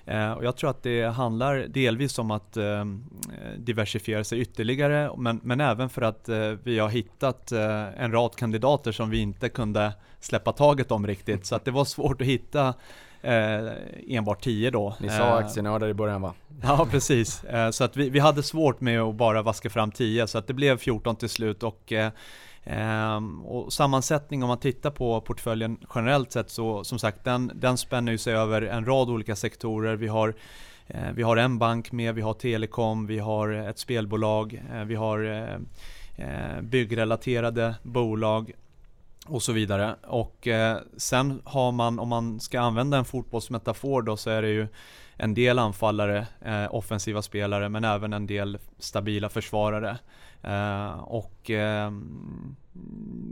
Eh, 0.05 0.33
och 0.33 0.45
jag 0.45 0.57
tror 0.57 0.71
att 0.71 0.83
det 0.83 1.05
handlar 1.05 1.57
delvis 1.69 2.19
om 2.19 2.31
att 2.31 2.57
eh, 2.57 2.85
diversifiera 3.59 4.25
sig 4.25 4.41
ytterligare 4.41 5.11
men, 5.17 5.41
men 5.43 5.61
även 5.61 5.89
för 5.89 6.03
att 6.03 6.29
vi 6.63 6.79
har 6.79 6.89
hittat 6.89 7.53
en 7.97 8.13
rad 8.13 8.37
kandidater 8.37 8.93
som 8.93 9.11
vi 9.11 9.19
inte 9.19 9.49
kunde 9.49 9.93
släppa 10.21 10.53
taget 10.53 10.91
om 10.91 11.07
riktigt. 11.07 11.47
Så 11.47 11.55
att 11.57 11.65
det 11.65 11.71
var 11.71 11.85
svårt 11.85 12.21
att 12.21 12.27
hitta 12.27 12.75
eh, 13.27 13.73
enbart 14.09 14.45
10 14.45 14.71
då. 14.71 14.97
Ni 15.01 15.09
sa 15.09 15.39
aktienördar 15.39 15.89
i 15.89 15.95
början 15.95 16.23
va? 16.23 16.35
Ja, 16.63 16.87
precis. 16.91 17.45
Eh, 17.45 17.71
Så 17.71 17.85
att 17.85 17.97
vi, 17.97 18.11
vi 18.11 18.19
hade 18.19 18.43
svårt 18.43 18.81
med 18.81 19.01
att 19.01 19.15
bara 19.15 19.43
vaska 19.43 19.71
fram 19.71 19.91
10, 19.91 20.27
så 20.27 20.39
att 20.39 20.47
det 20.47 20.55
blev 20.55 20.79
14 20.79 21.17
till 21.17 21.29
slut. 21.29 21.63
Och, 21.63 21.93
eh, 21.93 22.11
Ehm, 22.67 23.43
och 23.47 23.73
sammansättning, 23.73 24.43
om 24.43 24.49
man 24.49 24.59
tittar 24.59 24.91
på 24.91 25.21
portföljen 25.21 25.79
generellt 25.95 26.33
sett, 26.33 26.51
så 26.51 26.85
som 26.85 26.99
sagt, 26.99 27.25
den, 27.25 27.53
den 27.55 27.79
spänner 27.79 28.13
ju 28.13 28.19
sig 28.19 28.35
över 28.35 28.63
en 28.63 28.85
rad 28.85 29.11
olika 29.11 29.37
sektorer. 29.37 29.97
Vi 29.97 30.09
har 30.09 30.35
eh, 30.87 31.11
vi 31.15 31.23
har 31.23 31.37
en 31.37 31.59
bank 31.59 31.93
med, 31.93 32.15
vi 32.15 32.21
har 32.21 32.35
telekom, 32.35 33.07
vi 33.07 33.19
har 33.19 33.49
ett 33.49 33.79
spelbolag, 33.79 34.63
eh, 34.75 34.85
vi 34.85 34.95
har 34.95 35.25
eh, 36.17 36.61
byggrelaterade 36.63 37.75
bolag 37.83 38.53
och 39.27 39.43
så 39.43 39.53
vidare. 39.53 39.97
Och 40.07 40.49
sen 40.97 41.43
har 41.45 41.73
man, 41.73 41.99
om 41.99 42.09
man 42.09 42.41
ska 42.41 42.61
använda 42.61 42.99
en 42.99 43.05
fotbollsmetafor 43.05 44.03
då, 44.03 44.17
så 44.17 44.31
är 44.31 44.43
det 44.43 44.49
ju 44.49 44.69
en 45.17 45.35
del 45.35 45.59
anfallare, 45.59 46.27
offensiva 46.71 47.23
spelare, 47.23 47.69
men 47.69 47.85
även 47.85 48.13
en 48.13 48.27
del 48.27 48.59
stabila 48.79 49.29
försvarare. 49.29 49.99
Eh, 50.43 50.99
och 50.99 51.51
eh, 51.51 51.91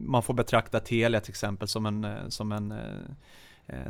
man 0.02 0.22
får 0.22 0.34
betrakta 0.34 0.80
Telia 0.80 1.20
till 1.20 1.30
exempel 1.30 1.68
som 1.68 1.86
en, 1.86 2.04
eh, 2.04 2.28
som 2.28 2.52
en 2.52 2.74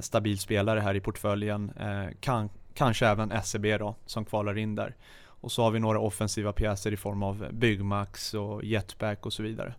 stabil 0.01 0.39
spelare 0.39 0.81
här 0.81 0.95
i 0.95 1.01
portföljen. 1.01 1.73
Kan, 2.21 2.49
kanske 2.75 3.07
även 3.07 3.43
SEB 3.43 3.79
då, 3.79 3.97
som 4.07 4.25
kvalar 4.25 4.59
in 4.59 4.75
där. 4.75 4.95
Och 5.27 5.53
så 5.53 5.63
har 5.63 5.71
vi 5.71 5.79
några 5.79 5.99
offensiva 5.99 6.53
pjäser 6.53 6.93
i 6.93 6.97
form 6.97 7.23
av 7.23 7.47
Byggmax 7.53 8.35
och 8.35 8.65
Jetback 8.65 9.27
och 9.27 9.33
så 9.33 9.43
vidare. 9.43 9.75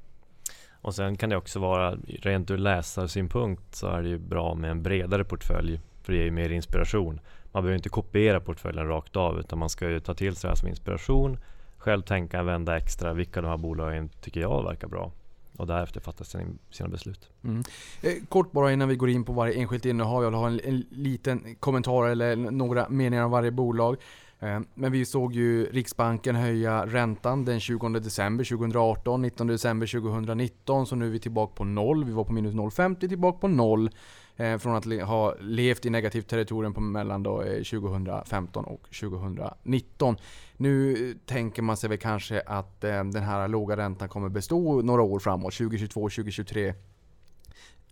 Och 0.81 0.95
sen 0.95 1.17
kan 1.17 1.29
det 1.29 1.37
också 1.37 1.59
vara, 1.59 1.97
rent 2.07 2.51
ur 2.51 2.57
läsarsynpunkt 2.57 3.75
så 3.75 3.87
är 3.87 4.01
det 4.01 4.09
ju 4.09 4.17
bra 4.17 4.55
med 4.55 4.71
en 4.71 4.83
bredare 4.83 5.23
portfölj. 5.23 5.79
För 6.01 6.11
det 6.11 6.17
ger 6.17 6.25
ju 6.25 6.31
mer 6.31 6.49
inspiration. 6.49 7.19
Man 7.51 7.63
behöver 7.63 7.75
inte 7.75 7.89
kopiera 7.89 8.39
portföljen 8.39 8.87
rakt 8.87 9.15
av 9.15 9.39
utan 9.39 9.59
man 9.59 9.69
ska 9.69 9.89
ju 9.89 9.99
ta 9.99 10.13
till 10.13 10.35
sig 10.35 10.47
det 10.47 10.51
här 10.51 10.55
som 10.55 10.67
inspiration. 10.67 11.37
Själv 11.85 12.01
tänka 12.01 12.39
en 12.39 12.45
vända 12.45 12.77
extra, 12.77 13.13
vilka 13.13 13.41
de 13.41 13.47
här 13.47 13.57
bolagen 13.57 14.09
tycker 14.21 14.41
jag 14.41 14.63
verkar 14.63 14.87
bra. 14.87 15.11
Och 15.57 15.67
därefter 15.67 15.99
fatta 15.99 16.23
sina, 16.23 16.89
beslut. 16.89 17.29
Mm. 17.43 17.63
Eh, 18.01 18.13
kort 18.29 18.51
bara 18.51 18.71
innan 18.71 18.87
vi 18.87 18.95
går 18.95 19.09
in 19.09 19.23
på 19.23 19.33
varje 19.33 19.53
enskilt 19.53 19.85
innehav. 19.85 20.23
Jag 20.23 20.29
vill 20.29 20.39
ha 20.39 20.47
en, 20.47 20.59
en 20.63 20.85
liten 20.89 21.55
kommentar 21.59 22.07
eller 22.07 22.35
några 22.35 22.89
meningar 22.89 23.23
om 23.23 23.31
varje 23.31 23.51
bolag. 23.51 23.97
Eh, 24.39 24.59
men 24.73 24.91
vi 24.91 25.05
såg 25.05 25.33
ju 25.33 25.65
Riksbanken 25.65 26.35
höja 26.35 26.85
räntan 26.85 27.45
den 27.45 27.59
20 27.59 27.89
december 27.89 28.43
2018, 28.43 29.21
19 29.21 29.47
december 29.47 29.87
2019. 29.87 30.87
Så 30.87 30.95
nu 30.95 31.05
är 31.05 31.09
vi 31.09 31.19
tillbaka 31.19 31.53
på 31.55 31.63
noll. 31.63 32.03
Vi 32.03 32.11
var 32.11 32.23
på 32.23 32.33
minus 32.33 32.53
0,50 32.53 33.09
tillbaka 33.09 33.37
på 33.37 33.47
noll. 33.47 33.89
Eh, 34.37 34.57
Från 34.57 34.75
att 34.75 34.85
le- 34.85 35.03
ha 35.03 35.35
levt 35.39 35.85
i 35.85 35.89
negativt 35.89 36.27
territorium 36.27 36.73
på 36.73 36.81
mellan 36.81 37.23
då, 37.23 37.41
eh, 37.41 37.63
2015 37.63 38.65
och 38.65 38.87
2019. 38.99 40.17
Nu 40.57 40.91
eh, 41.09 41.15
tänker 41.25 41.61
man 41.61 41.77
sig 41.77 41.89
väl 41.89 41.97
kanske 41.97 42.41
att 42.41 42.83
eh, 42.83 43.03
den 43.03 43.23
här 43.23 43.47
låga 43.47 43.77
räntan 43.77 44.09
kommer 44.09 44.29
bestå 44.29 44.81
några 44.81 45.01
år 45.01 45.19
framåt, 45.19 45.53
2022, 45.53 46.09
2023. 46.09 46.73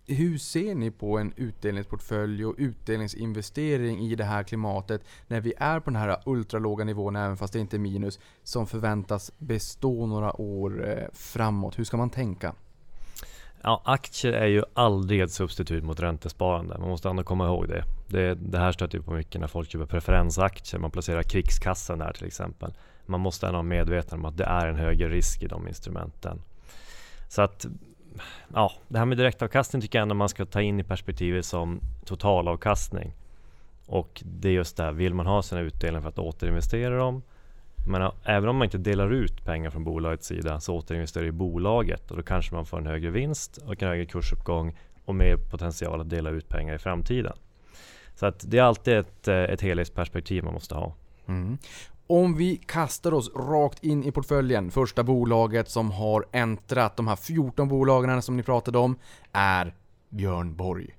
hur 0.06 0.38
ser 0.38 0.74
ni 0.74 0.90
på 0.90 1.18
en 1.18 1.32
utdelningsportfölj 1.36 2.44
och 2.46 2.54
utdelningsinvestering 2.58 4.00
i 4.00 4.14
det 4.14 4.24
här 4.24 4.42
klimatet 4.42 5.02
när 5.28 5.40
vi 5.40 5.54
är 5.58 5.80
på 5.80 5.90
den 5.90 6.00
här 6.00 6.22
ultralåga 6.26 6.84
nivån, 6.84 7.16
även 7.16 7.36
fast 7.36 7.52
det 7.52 7.58
inte 7.58 7.76
är 7.76 7.78
minus, 7.78 8.18
som 8.42 8.66
förväntas 8.66 9.32
bestå 9.38 10.06
några 10.06 10.40
år 10.40 10.88
eh, 10.88 11.04
framåt? 11.12 11.78
Hur 11.78 11.84
ska 11.84 11.96
man 11.96 12.10
tänka? 12.10 12.54
Ja, 13.66 13.82
aktier 13.84 14.32
är 14.32 14.46
ju 14.46 14.62
aldrig 14.74 15.20
ett 15.20 15.32
substitut 15.32 15.84
mot 15.84 16.00
räntesparande. 16.00 16.78
Man 16.78 16.88
måste 16.88 17.08
ändå 17.08 17.22
komma 17.22 17.46
ihåg 17.46 17.68
det. 17.68 17.84
Det, 18.08 18.34
det 18.34 18.58
här 18.58 18.72
stöter 18.72 18.98
ju 18.98 19.04
på 19.04 19.12
mycket 19.12 19.40
när 19.40 19.48
folk 19.48 19.70
köper 19.70 19.86
preferensaktier. 19.86 20.80
Man 20.80 20.90
placerar 20.90 21.22
krigskassan 21.22 21.98
där 21.98 22.12
till 22.12 22.26
exempel. 22.26 22.72
Man 23.06 23.20
måste 23.20 23.46
ändå 23.46 23.56
vara 23.56 23.62
medveten 23.62 24.18
om 24.18 24.24
att 24.24 24.36
det 24.36 24.44
är 24.44 24.66
en 24.66 24.76
högre 24.76 25.08
risk 25.08 25.42
i 25.42 25.46
de 25.46 25.68
instrumenten. 25.68 26.42
Så 27.28 27.42
att 27.42 27.66
ja, 28.54 28.72
det 28.88 28.98
här 28.98 29.04
med 29.04 29.18
direktavkastning 29.18 29.82
tycker 29.82 29.98
jag 29.98 30.02
ändå 30.02 30.14
man 30.14 30.28
ska 30.28 30.44
ta 30.44 30.60
in 30.60 30.80
i 30.80 30.84
perspektivet 30.84 31.46
som 31.46 31.80
totalavkastning. 32.04 33.12
Och 33.86 34.22
det 34.24 34.48
är 34.48 34.52
just 34.52 34.76
det 34.76 34.82
här, 34.82 34.92
vill 34.92 35.14
man 35.14 35.26
ha 35.26 35.42
sina 35.42 35.60
utdelningar 35.60 36.02
för 36.02 36.08
att 36.08 36.18
återinvestera 36.18 36.96
dem 36.96 37.22
men 37.86 38.10
även 38.24 38.48
om 38.48 38.56
man 38.56 38.64
inte 38.64 38.78
delar 38.78 39.12
ut 39.12 39.44
pengar 39.44 39.70
från 39.70 39.84
bolagets 39.84 40.26
sida 40.26 40.60
så 40.60 40.76
återinvesterar 40.76 41.24
i 41.24 41.32
bolaget 41.32 42.10
och 42.10 42.16
då 42.16 42.22
kanske 42.22 42.54
man 42.54 42.66
får 42.66 42.78
en 42.78 42.86
högre 42.86 43.10
vinst 43.10 43.56
och 43.56 43.82
en 43.82 43.88
högre 43.88 44.06
kursuppgång 44.06 44.76
och 45.04 45.14
mer 45.14 45.36
potential 45.36 46.00
att 46.00 46.10
dela 46.10 46.30
ut 46.30 46.48
pengar 46.48 46.74
i 46.74 46.78
framtiden. 46.78 47.32
Så 48.14 48.26
att 48.26 48.44
det 48.50 48.58
är 48.58 48.62
alltid 48.62 48.94
ett, 48.94 49.28
ett 49.28 49.60
helhetsperspektiv 49.60 50.44
man 50.44 50.54
måste 50.54 50.74
ha. 50.74 50.94
Mm. 51.26 51.58
Om 52.06 52.36
vi 52.36 52.56
kastar 52.56 53.14
oss 53.14 53.30
rakt 53.34 53.84
in 53.84 54.04
i 54.04 54.12
portföljen. 54.12 54.70
Första 54.70 55.02
bolaget 55.02 55.70
som 55.70 55.90
har 55.90 56.26
äntrat 56.32 56.96
de 56.96 57.08
här 57.08 57.16
14 57.16 57.68
bolagen 57.68 58.22
som 58.22 58.36
ni 58.36 58.42
pratade 58.42 58.78
om 58.78 58.98
är 59.32 59.74
Björn 60.08 60.56
Borg. 60.56 60.96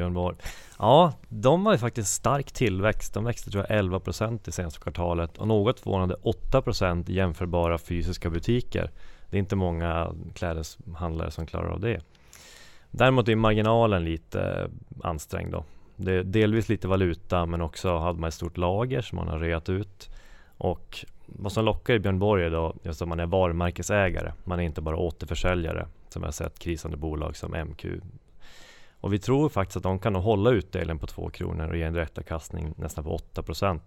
Björn 0.00 0.14
Borg. 0.14 0.36
Ja, 0.78 1.12
de 1.28 1.66
har 1.66 1.72
ju 1.72 1.78
faktiskt 1.78 2.12
stark 2.12 2.52
tillväxt. 2.52 3.14
De 3.14 3.24
växte 3.24 3.50
tror 3.50 3.66
jag 3.68 3.84
11% 3.84 4.40
det 4.44 4.52
senaste 4.52 4.80
kvartalet 4.80 5.38
och 5.38 5.48
något 5.48 5.80
förvånande 5.80 6.16
8% 6.52 7.10
jämförbara 7.10 7.78
fysiska 7.78 8.30
butiker. 8.30 8.90
Det 9.30 9.36
är 9.36 9.38
inte 9.38 9.56
många 9.56 10.14
klädeshandlare 10.34 11.30
som 11.30 11.46
klarar 11.46 11.70
av 11.70 11.80
det. 11.80 12.00
Däremot 12.90 13.28
är 13.28 13.36
marginalen 13.36 14.04
lite 14.04 14.70
ansträngd 15.02 15.52
då. 15.52 15.64
Det 15.96 16.12
är 16.12 16.24
delvis 16.24 16.68
lite 16.68 16.88
valuta 16.88 17.46
men 17.46 17.60
också 17.60 17.96
hade 17.98 18.20
man 18.20 18.28
ett 18.28 18.34
stort 18.34 18.56
lager 18.56 19.00
som 19.00 19.16
man 19.16 19.28
har 19.28 19.38
reat 19.38 19.68
ut. 19.68 20.10
Och 20.56 21.04
vad 21.26 21.52
som 21.52 21.64
lockar 21.64 21.94
i 21.94 21.98
Björn 21.98 22.18
Borg 22.18 22.44
är 22.44 22.50
då 22.50 22.74
just 22.82 23.02
att 23.02 23.08
man 23.08 23.20
är 23.20 23.26
varumärkesägare. 23.26 24.32
Man 24.44 24.60
är 24.60 24.64
inte 24.64 24.80
bara 24.80 24.96
återförsäljare 24.96 25.86
som 26.08 26.22
jag 26.22 26.34
sett 26.34 26.58
krisande 26.58 26.96
bolag 26.96 27.36
som 27.36 27.50
MQ 27.50 27.86
och 29.00 29.12
vi 29.12 29.18
tror 29.18 29.48
faktiskt 29.48 29.76
att 29.76 29.82
de 29.82 29.98
kan 29.98 30.14
hålla 30.14 30.50
utdelningen 30.50 30.98
på 30.98 31.06
2 31.06 31.30
kronor 31.30 31.68
och 31.68 31.76
ge 31.76 31.82
en 31.82 31.92
direktavkastning 31.92 32.74
nästan 32.76 33.04
på 33.04 33.18
8% 33.34 33.80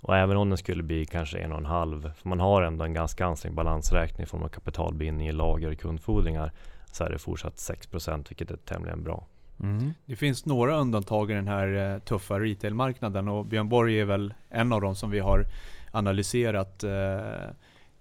Och 0.00 0.16
även 0.16 0.36
om 0.36 0.48
den 0.48 0.58
skulle 0.58 0.82
bli 0.82 1.06
kanske 1.06 1.38
1,5 1.38 2.12
för 2.12 2.28
man 2.28 2.40
har 2.40 2.62
ändå 2.62 2.84
en 2.84 2.94
ganska 2.94 3.26
ansträngd 3.26 3.56
balansräkning 3.56 4.22
i 4.22 4.26
form 4.26 4.42
av 4.42 4.48
kapitalbindning 4.48 5.28
i 5.28 5.32
lager 5.32 5.72
och 5.72 5.78
kundfordringar 5.78 6.52
så 6.92 7.04
är 7.04 7.10
det 7.10 7.18
fortsatt 7.18 7.54
6% 7.54 8.24
vilket 8.28 8.50
är 8.50 8.56
tämligen 8.56 9.02
bra. 9.02 9.26
Mm. 9.62 9.94
Det 10.06 10.16
finns 10.16 10.46
några 10.46 10.76
undantag 10.76 11.30
i 11.30 11.34
den 11.34 11.48
här 11.48 11.94
eh, 11.94 11.98
tuffa 11.98 12.40
retailmarknaden 12.40 13.28
och 13.28 13.46
Björn 13.46 13.68
Borg 13.68 14.00
är 14.00 14.04
väl 14.04 14.34
en 14.50 14.72
av 14.72 14.80
dem 14.80 14.94
som 14.94 15.10
vi 15.10 15.18
har 15.18 15.44
analyserat 15.92 16.84
eh, 16.84 17.50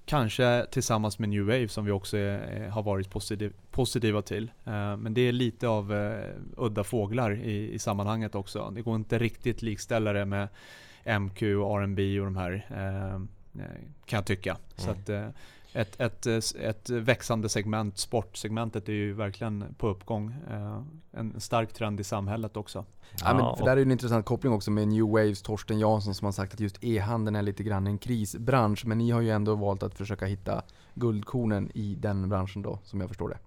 Kanske 0.05 0.65
tillsammans 0.71 1.19
med 1.19 1.29
New 1.29 1.43
Wave 1.43 1.67
som 1.67 1.85
vi 1.85 1.91
också 1.91 2.17
är, 2.17 2.69
har 2.69 2.83
varit 2.83 3.09
positiv, 3.09 3.53
positiva 3.71 4.21
till. 4.21 4.43
Uh, 4.43 4.97
men 4.97 5.13
det 5.13 5.21
är 5.21 5.31
lite 5.31 5.67
av 5.67 5.93
uh, 5.93 6.13
udda 6.57 6.83
fåglar 6.83 7.31
i, 7.31 7.73
i 7.73 7.79
sammanhanget 7.79 8.35
också. 8.35 8.71
Det 8.75 8.81
går 8.81 8.95
inte 8.95 9.19
riktigt 9.19 9.61
likställa 9.61 10.13
det 10.13 10.25
med 10.25 10.47
MQ, 11.19 11.41
R&B 11.41 12.19
och 12.19 12.25
de 12.25 12.35
här. 12.37 12.67
Uh, 12.71 13.25
kan 14.05 14.17
jag 14.17 14.25
tycka. 14.25 14.51
Mm. 14.51 14.61
Så 14.75 14.91
att, 14.91 15.33
ett, 15.73 15.99
ett, 15.99 16.25
ett 16.55 16.89
växande 16.89 17.49
segment, 17.49 17.97
sportsegmentet 17.97 18.89
är 18.89 18.93
ju 18.93 19.13
verkligen 19.13 19.75
på 19.77 19.87
uppgång. 19.87 20.35
En 21.11 21.39
stark 21.39 21.73
trend 21.73 21.99
i 21.99 22.03
samhället 22.03 22.57
också. 22.57 22.85
Ja, 23.23 23.33
men 23.33 23.57
för 23.57 23.65
där 23.65 23.71
är 23.71 23.75
det 23.75 23.81
en 23.81 23.91
intressant 23.91 24.25
koppling 24.25 24.53
också 24.53 24.71
med 24.71 24.87
New 24.87 25.03
Waves 25.03 25.41
Torsten 25.41 25.79
Jansson 25.79 26.15
som 26.15 26.25
har 26.25 26.31
sagt 26.31 26.53
att 26.53 26.59
just 26.59 26.83
e-handeln 26.83 27.35
är 27.35 27.41
lite 27.41 27.63
grann 27.63 27.87
en 27.87 27.97
krisbransch. 27.97 28.85
Men 28.85 28.97
ni 28.97 29.11
har 29.11 29.21
ju 29.21 29.29
ändå 29.29 29.55
valt 29.55 29.83
att 29.83 29.97
försöka 29.97 30.25
hitta 30.25 30.61
guldkornen 30.93 31.71
i 31.73 31.95
den 31.95 32.29
branschen 32.29 32.61
då, 32.61 32.79
som 32.83 33.01
jag 33.01 33.09
förstår 33.09 33.29
det. 33.29 33.37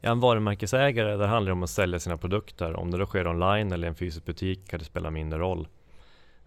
Ja, 0.00 0.10
en 0.10 0.20
varumärkesägare, 0.20 1.16
där 1.16 1.26
handlar 1.26 1.50
det 1.50 1.52
om 1.52 1.62
att 1.62 1.70
sälja 1.70 2.00
sina 2.00 2.16
produkter. 2.16 2.76
Om 2.76 2.90
det 2.90 2.98
då 2.98 3.06
sker 3.06 3.26
online 3.26 3.72
eller 3.72 3.86
i 3.86 3.88
en 3.88 3.94
fysisk 3.94 4.24
butik 4.24 4.68
kan 4.68 4.78
det 4.78 4.84
spela 4.84 5.10
mindre 5.10 5.38
roll. 5.38 5.68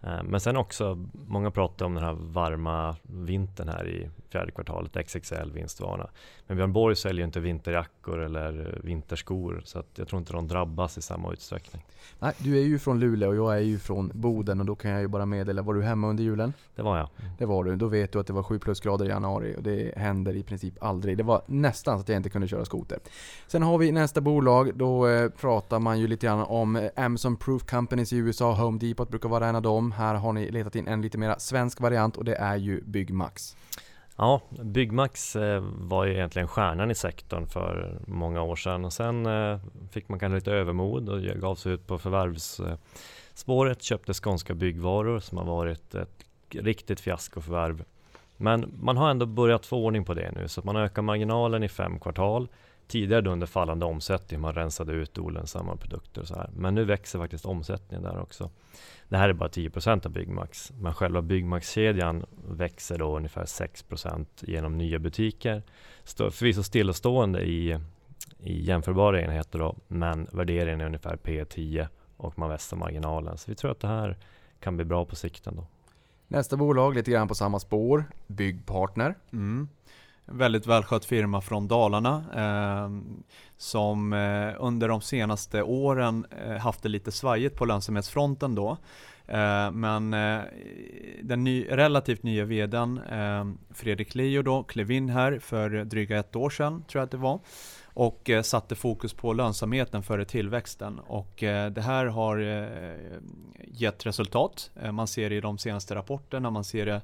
Eh, 0.02 0.22
men 0.22 0.40
sen 0.40 0.56
också, 0.56 1.08
många 1.12 1.50
pratar 1.50 1.86
om 1.86 1.94
den 1.94 2.04
här 2.04 2.12
varma 2.12 2.96
vintern 3.02 3.68
här 3.68 3.88
i 3.88 4.10
fjärde 4.28 4.52
kvartalet, 4.52 5.06
XXL 5.06 5.52
vinstvara. 5.54 6.06
Men 6.46 6.56
Björn 6.56 6.72
Borg 6.72 6.96
säljer 6.96 7.24
inte 7.24 7.40
vinterjackor 7.40 8.18
eller 8.18 8.80
vinterskor 8.84 9.62
så 9.64 9.82
jag 9.94 10.08
tror 10.08 10.20
inte 10.20 10.32
de 10.32 10.48
drabbas 10.48 10.98
i 10.98 11.02
samma 11.02 11.32
utsträckning. 11.32 11.84
Nej, 12.18 12.32
du 12.38 12.58
är 12.58 12.62
ju 12.62 12.78
från 12.78 13.00
Luleå 13.00 13.28
och 13.28 13.36
jag 13.36 13.56
är 13.56 13.60
ju 13.60 13.78
från 13.78 14.10
Boden 14.14 14.60
och 14.60 14.66
då 14.66 14.74
kan 14.74 14.90
jag 14.90 15.00
ju 15.00 15.08
bara 15.08 15.26
meddela, 15.26 15.62
var 15.62 15.74
du 15.74 15.82
hemma 15.82 16.08
under 16.08 16.24
julen? 16.24 16.52
Det 16.74 16.82
var 16.82 16.98
jag. 16.98 17.08
Det 17.38 17.46
var 17.46 17.64
du. 17.64 17.76
Då 17.76 17.86
vet 17.86 18.12
du 18.12 18.20
att 18.20 18.26
det 18.26 18.32
var 18.32 18.42
7 18.42 18.58
plusgrader 18.58 19.04
i 19.04 19.08
januari 19.08 19.54
och 19.56 19.62
det 19.62 19.92
händer 19.96 20.36
i 20.36 20.42
princip 20.42 20.74
aldrig. 20.80 21.16
Det 21.16 21.22
var 21.22 21.42
nästan 21.46 21.98
så 21.98 22.00
att 22.00 22.08
jag 22.08 22.16
inte 22.16 22.30
kunde 22.30 22.48
köra 22.48 22.64
skoter. 22.64 22.98
Sen 23.46 23.62
har 23.62 23.78
vi 23.78 23.92
nästa 23.92 24.20
bolag, 24.20 24.74
då 24.74 25.08
eh, 25.08 25.30
pratar 25.30 25.78
man 25.78 26.00
ju 26.00 26.06
lite 26.06 26.26
grann 26.26 26.40
om 26.40 26.76
eh, 26.76 26.90
Amazon 26.96 27.36
Proof 27.36 27.66
Companies 27.66 28.12
i 28.12 28.16
USA, 28.16 28.54
Home 28.54 28.78
Depot 28.78 29.08
brukar 29.08 29.28
vara 29.28 29.46
en 29.46 29.56
av 29.56 29.62
dem. 29.62 29.85
Här 29.92 30.14
har 30.14 30.32
ni 30.32 30.50
letat 30.50 30.76
in 30.76 30.88
en 30.88 31.02
lite 31.02 31.18
mer 31.18 31.34
svensk 31.38 31.80
variant 31.80 32.16
och 32.16 32.24
det 32.24 32.34
är 32.34 32.56
ju 32.56 32.80
Byggmax. 32.84 33.56
Ja, 34.16 34.40
Byggmax 34.62 35.36
eh, 35.36 35.64
var 35.78 36.04
ju 36.04 36.12
egentligen 36.12 36.48
stjärnan 36.48 36.90
i 36.90 36.94
sektorn 36.94 37.46
för 37.46 37.98
många 38.06 38.42
år 38.42 38.56
sedan 38.56 38.84
och 38.84 38.92
sen 38.92 39.26
eh, 39.26 39.58
fick 39.90 40.08
man 40.08 40.18
kanske 40.18 40.34
lite 40.34 40.52
övermod 40.52 41.08
och 41.08 41.20
gav 41.22 41.54
sig 41.54 41.72
ut 41.72 41.86
på 41.86 41.98
förvärvsspåret, 41.98 43.82
köpte 43.82 44.14
Skånska 44.14 44.54
Byggvaror 44.54 45.20
som 45.20 45.38
har 45.38 45.44
varit 45.44 45.94
ett 45.94 46.24
riktigt 46.50 47.00
fiaskoförvärv. 47.00 47.84
Men 48.36 48.74
man 48.80 48.96
har 48.96 49.10
ändå 49.10 49.26
börjat 49.26 49.66
få 49.66 49.76
ordning 49.76 50.04
på 50.04 50.14
det 50.14 50.32
nu 50.32 50.48
så 50.48 50.60
att 50.60 50.64
man 50.64 50.76
ökar 50.76 51.02
marginalen 51.02 51.62
i 51.62 51.68
fem 51.68 51.98
kvartal. 51.98 52.48
Tidigare 52.86 53.20
då 53.20 53.30
under 53.30 53.46
fallande 53.46 53.86
omsättning, 53.86 54.40
man 54.40 54.54
rensade 54.54 54.92
ut 54.92 55.18
olönsamma 55.18 55.76
produkter 55.76 56.20
och 56.20 56.28
så 56.28 56.34
här. 56.34 56.50
Men 56.56 56.74
nu 56.74 56.84
växer 56.84 57.18
faktiskt 57.18 57.46
omsättningen 57.46 58.02
där 58.02 58.20
också. 58.20 58.50
Det 59.08 59.16
här 59.16 59.28
är 59.28 59.32
bara 59.32 59.48
10% 59.48 60.06
av 60.06 60.12
Byggmax, 60.12 60.72
men 60.80 60.94
själva 60.94 61.22
Byggmax-kedjan 61.22 62.26
växer 62.48 62.98
då 62.98 63.16
ungefär 63.16 63.44
6% 63.44 64.26
genom 64.40 64.78
nya 64.78 64.98
butiker. 64.98 65.62
Förvisso 66.04 66.62
stillastående 66.62 67.42
i, 67.42 67.78
i 68.38 68.62
jämförbara 68.64 69.22
enheter 69.22 69.58
då, 69.58 69.76
men 69.88 70.28
värderingen 70.32 70.80
är 70.80 70.86
ungefär 70.86 71.16
P10 71.16 71.88
och 72.16 72.38
man 72.38 72.48
vässar 72.48 72.76
marginalen. 72.76 73.38
Så 73.38 73.50
vi 73.50 73.54
tror 73.54 73.70
att 73.70 73.80
det 73.80 73.88
här 73.88 74.16
kan 74.60 74.76
bli 74.76 74.84
bra 74.84 75.04
på 75.04 75.16
sikt 75.16 75.46
ändå. 75.46 75.66
Nästa 76.28 76.56
bolag, 76.56 76.94
lite 76.94 77.10
grann 77.10 77.28
på 77.28 77.34
samma 77.34 77.58
spår, 77.58 78.04
Byggpartner. 78.26 79.14
Mm 79.32 79.68
väldigt 80.26 80.66
välskött 80.66 81.04
firma 81.04 81.40
från 81.40 81.68
Dalarna 81.68 82.24
eh, 82.34 82.90
som 83.56 84.12
eh, 84.12 84.54
under 84.58 84.88
de 84.88 85.00
senaste 85.00 85.62
åren 85.62 86.26
eh, 86.46 86.56
haft 86.56 86.82
det 86.82 86.88
lite 86.88 87.12
svajigt 87.12 87.56
på 87.56 87.64
lönsamhetsfronten 87.64 88.54
då. 88.54 88.76
Eh, 89.26 89.70
men 89.70 90.14
eh, 90.14 90.40
den 91.22 91.44
ny, 91.44 91.66
relativt 91.70 92.22
nya 92.22 92.44
vdn 92.44 93.00
eh, 93.10 93.44
Fredrik 93.74 94.14
Leo 94.14 94.42
då 94.42 94.62
klev 94.62 94.90
in 94.90 95.08
här 95.08 95.38
för 95.38 95.84
dryga 95.84 96.18
ett 96.18 96.36
år 96.36 96.50
sedan 96.50 96.84
tror 96.88 97.00
jag 97.00 97.04
att 97.04 97.10
det 97.10 97.16
var 97.16 97.40
och 97.96 98.30
eh, 98.30 98.42
satte 98.42 98.74
fokus 98.74 99.14
på 99.14 99.32
lönsamheten 99.32 100.02
före 100.02 100.24
tillväxten 100.24 100.98
och 100.98 101.42
eh, 101.42 101.70
det 101.70 101.80
här 101.80 102.06
har 102.06 102.38
eh, 102.38 103.08
gett 103.64 104.06
resultat. 104.06 104.70
Man 104.92 105.06
ser 105.06 105.30
det 105.30 105.36
i 105.36 105.40
de 105.40 105.58
senaste 105.58 105.94
rapporterna, 105.94 106.50
man 106.50 106.64
ser 106.64 106.86
det 106.86 107.00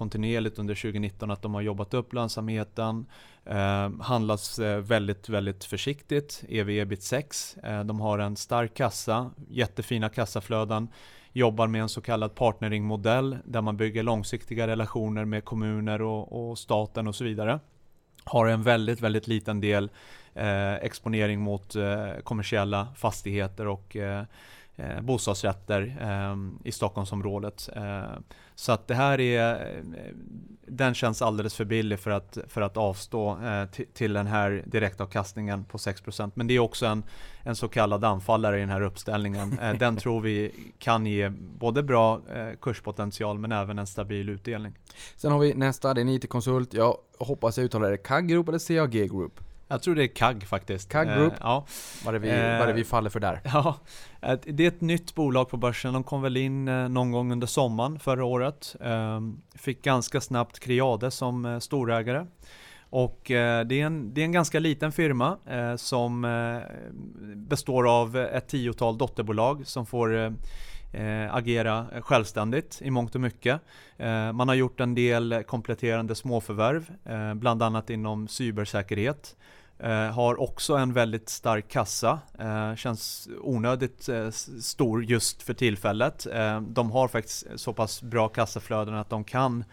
kontinuerligt 0.00 0.58
under 0.58 0.74
2019 0.74 1.30
att 1.30 1.42
de 1.42 1.54
har 1.54 1.60
jobbat 1.60 1.94
upp 1.94 2.12
lönsamheten. 2.12 3.06
Ehm, 3.44 4.00
eh, 4.00 4.06
handlas 4.06 4.58
väldigt, 4.82 5.28
väldigt 5.28 5.64
försiktigt. 5.64 6.44
EV 6.48 6.70
ebit 6.70 7.02
6. 7.02 7.56
Eh, 7.62 7.84
de 7.84 8.00
har 8.00 8.18
en 8.18 8.36
stark 8.36 8.74
kassa, 8.74 9.30
jättefina 9.48 10.08
kassaflöden. 10.08 10.88
Jobbar 11.32 11.66
med 11.66 11.82
en 11.82 11.88
så 11.88 12.00
kallad 12.00 12.34
partneringmodell 12.34 13.38
där 13.44 13.62
man 13.62 13.76
bygger 13.76 14.02
långsiktiga 14.02 14.66
relationer 14.66 15.24
med 15.24 15.44
kommuner 15.44 16.02
och, 16.02 16.50
och 16.50 16.58
staten 16.58 17.06
och 17.06 17.14
så 17.14 17.24
vidare. 17.24 17.60
Har 18.24 18.46
en 18.46 18.62
väldigt, 18.62 19.00
väldigt 19.00 19.28
liten 19.28 19.60
del 19.60 19.90
eh, 20.34 20.74
exponering 20.74 21.40
mot 21.40 21.76
eh, 21.76 22.14
kommersiella 22.24 22.88
fastigheter 22.96 23.66
och 23.66 23.96
eh, 23.96 24.24
eh, 24.80 25.00
bostadsrätter 25.00 25.96
eh, 26.00 26.36
i 26.68 26.72
Stockholmsområdet. 26.72 27.68
Eh, 27.76 28.02
så 28.54 28.72
att 28.72 28.88
det 28.88 28.94
här 28.94 29.20
är, 29.20 29.52
eh, 29.52 30.14
den 30.66 30.94
känns 30.94 31.22
alldeles 31.22 31.54
för 31.54 31.64
billig 31.64 31.98
för 31.98 32.10
att, 32.10 32.38
för 32.48 32.60
att 32.60 32.76
avstå 32.76 33.38
till, 33.92 34.12
den 34.12 34.26
här 34.26 34.62
direktavkastningen 34.66 35.64
på 35.64 35.78
6%. 35.78 36.30
Men 36.34 36.46
det 36.46 36.54
är 36.54 36.58
också 36.58 36.86
en, 36.86 37.02
en 37.42 37.56
så 37.56 37.68
kallad 37.68 38.04
anfallare 38.04 38.56
i 38.56 38.60
den 38.60 38.68
här 38.68 38.80
uppställningen. 38.80 39.58
Den 39.78 39.96
tror 39.96 40.20
vi 40.20 40.52
kan 40.78 41.06
ge 41.06 41.28
både 41.58 41.82
bra 41.82 42.20
kurspotential 42.60 43.38
men 43.38 43.52
även 43.52 43.78
en 43.78 43.86
stabil 43.86 44.28
utdelning. 44.28 44.72
Sen 45.16 45.32
har 45.32 45.38
vi 45.38 45.54
nästa, 45.54 45.94
det 45.94 46.00
är 46.00 46.02
en 46.02 46.08
IT-konsult. 46.08 46.74
Jag 46.74 46.96
hoppas 47.18 47.58
jag 47.58 47.64
uttalar 47.64 47.90
det 47.90 47.96
CAG 47.96 48.28
Group 48.28 48.48
eller 48.48 48.58
CAG 48.58 48.90
Group? 48.90 49.40
Jag 49.70 49.82
tror 49.82 49.94
det 49.94 50.02
är 50.02 50.06
CAG 50.06 50.42
faktiskt. 50.42 50.88
CAG 50.88 51.08
Group? 51.08 51.32
Eh, 51.32 51.38
ja. 51.40 51.66
Vad 52.04 52.14
är 52.14 52.18
vi, 52.18 52.28
Eh, 52.28 52.58
vad 52.58 52.68
är 52.68 52.72
vi 52.72 52.84
faller 52.84 53.10
för 53.10 53.20
där? 53.20 53.40
Ja, 53.52 53.76
det 54.44 54.64
är 54.64 54.68
ett 54.68 54.80
nytt 54.80 55.14
bolag 55.14 55.48
på 55.48 55.56
börsen. 55.56 55.92
De 55.92 56.04
kom 56.04 56.22
väl 56.22 56.36
in 56.36 56.68
eh, 56.68 56.88
någon 56.88 57.12
gång 57.12 57.32
under 57.32 57.46
sommaren 57.46 57.98
förra 57.98 58.24
året. 58.24 58.76
Ehm, 58.80 59.40
Fick 59.54 59.82
ganska 59.82 60.20
snabbt 60.20 60.58
Creade 60.58 61.10
som 61.10 61.44
eh, 61.44 61.58
storägare. 61.58 62.26
Och 62.90 63.30
eh, 63.30 63.66
det 63.66 63.80
är, 63.80 63.86
en, 63.86 64.14
det 64.14 64.20
är 64.20 64.24
en 64.24 64.32
ganska 64.32 64.58
liten 64.58 64.92
firma 64.92 65.36
eh, 65.46 65.76
som 65.76 66.24
eh, 66.24 66.58
består 67.36 68.00
av 68.00 68.16
ett 68.16 68.48
tiotal 68.48 68.98
dotterbolag 68.98 69.66
som 69.66 69.86
får 69.86 70.16
eh, 70.16 70.32
eh, 70.92 71.34
agera 71.34 71.86
självständigt 72.00 72.78
i 72.82 72.90
mångt 72.90 73.14
och 73.14 73.20
mycket. 73.20 73.60
Eh, 73.96 74.32
man 74.32 74.48
har 74.48 74.54
gjort 74.54 74.80
en 74.80 74.94
del 74.94 75.42
kompletterande 75.46 76.14
småförvärv, 76.14 76.90
eh, 77.04 77.34
bland 77.34 77.62
annat 77.62 77.90
inom 77.90 78.28
cybersäkerhet. 78.28 79.36
Eh, 79.82 80.10
har 80.10 80.40
också 80.40 80.74
en 80.74 80.92
väldigt 80.92 81.28
stark 81.28 81.68
kassa. 81.68 82.18
Eh, 82.38 82.74
känns 82.74 83.28
onödigt 83.40 84.08
eh, 84.08 84.30
stor 84.60 85.04
just 85.04 85.42
för 85.42 85.54
tillfället. 85.54 86.26
Eh, 86.26 86.60
de 86.60 86.90
har 86.90 87.08
faktiskt 87.08 87.46
så 87.56 87.72
pass 87.72 88.02
bra 88.02 88.28
kassaflöden 88.28 88.94
att 88.94 89.10
de 89.10 89.24
kan 89.24 89.64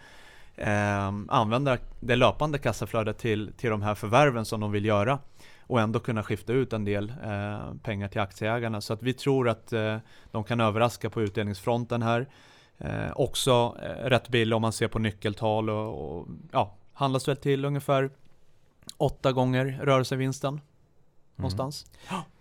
eh, 0.56 1.12
använda 1.28 1.78
det 2.00 2.16
löpande 2.16 2.58
kassaflödet 2.58 3.18
till, 3.18 3.52
till 3.56 3.70
de 3.70 3.82
här 3.82 3.94
förvärven 3.94 4.44
som 4.44 4.60
de 4.60 4.72
vill 4.72 4.84
göra 4.84 5.18
och 5.60 5.80
ändå 5.80 6.00
kunna 6.00 6.22
skifta 6.22 6.52
ut 6.52 6.72
en 6.72 6.84
del 6.84 7.12
eh, 7.24 7.74
pengar 7.82 8.08
till 8.08 8.20
aktieägarna. 8.20 8.80
Så 8.80 8.92
att 8.92 9.02
vi 9.02 9.12
tror 9.12 9.48
att 9.48 9.72
eh, 9.72 9.96
de 10.30 10.44
kan 10.44 10.60
överraska 10.60 11.10
på 11.10 11.22
utdelningsfronten 11.22 12.02
här. 12.02 12.26
Eh, 12.78 13.12
också 13.14 13.76
eh, 13.82 14.08
rätt 14.08 14.28
billig 14.28 14.56
om 14.56 14.62
man 14.62 14.72
ser 14.72 14.88
på 14.88 14.98
nyckeltal 14.98 15.70
och, 15.70 16.18
och 16.18 16.26
ja, 16.52 16.76
handlas 16.92 17.28
väl 17.28 17.36
till 17.36 17.64
ungefär 17.64 18.10
åtta 18.96 19.32
gånger 19.32 19.80
rörelsevinsten 19.82 20.60
någonstans. 21.38 21.86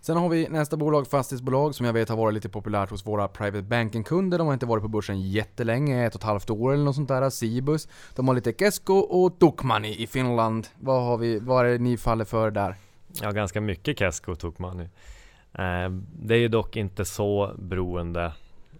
Sen 0.01 0.17
har 0.17 0.29
vi 0.29 0.49
nästa 0.49 0.77
bolag, 0.77 1.07
fastighetsbolag, 1.07 1.75
som 1.75 1.85
jag 1.85 1.93
vet 1.93 2.09
har 2.09 2.17
varit 2.17 2.33
lite 2.33 2.49
populärt 2.49 2.89
hos 2.89 3.05
våra 3.05 3.27
private 3.27 3.61
banking-kunder. 3.61 4.37
De 4.37 4.47
har 4.47 4.53
inte 4.53 4.65
varit 4.65 4.81
på 4.81 4.87
börsen 4.87 5.21
jättelänge, 5.21 6.05
ett 6.05 6.15
och 6.15 6.21
ett 6.21 6.25
halvt 6.25 6.49
år 6.49 6.73
eller 6.73 6.83
något 6.83 6.95
sånt 6.95 7.07
där. 7.07 7.29
Cibus. 7.29 7.87
De 8.15 8.27
har 8.27 8.35
lite 8.35 8.53
Kesko 8.53 8.93
och 8.93 9.39
Tokmanni 9.39 10.03
i 10.03 10.07
Finland. 10.07 10.67
Vad 10.79 11.03
har 11.03 11.17
vi, 11.17 11.39
vad 11.39 11.65
är 11.65 11.71
det 11.71 11.77
ni 11.77 11.97
faller 11.97 12.25
för 12.25 12.51
där? 12.51 12.75
Ja, 13.21 13.31
ganska 13.31 13.61
mycket 13.61 13.99
Kesko 13.99 14.35
tog 14.35 14.59
man. 14.59 14.79
Eh, 14.79 15.89
det 16.19 16.33
är 16.33 16.39
ju 16.39 16.47
dock 16.47 16.75
inte 16.75 17.05
så 17.05 17.55
beroende 17.57 18.33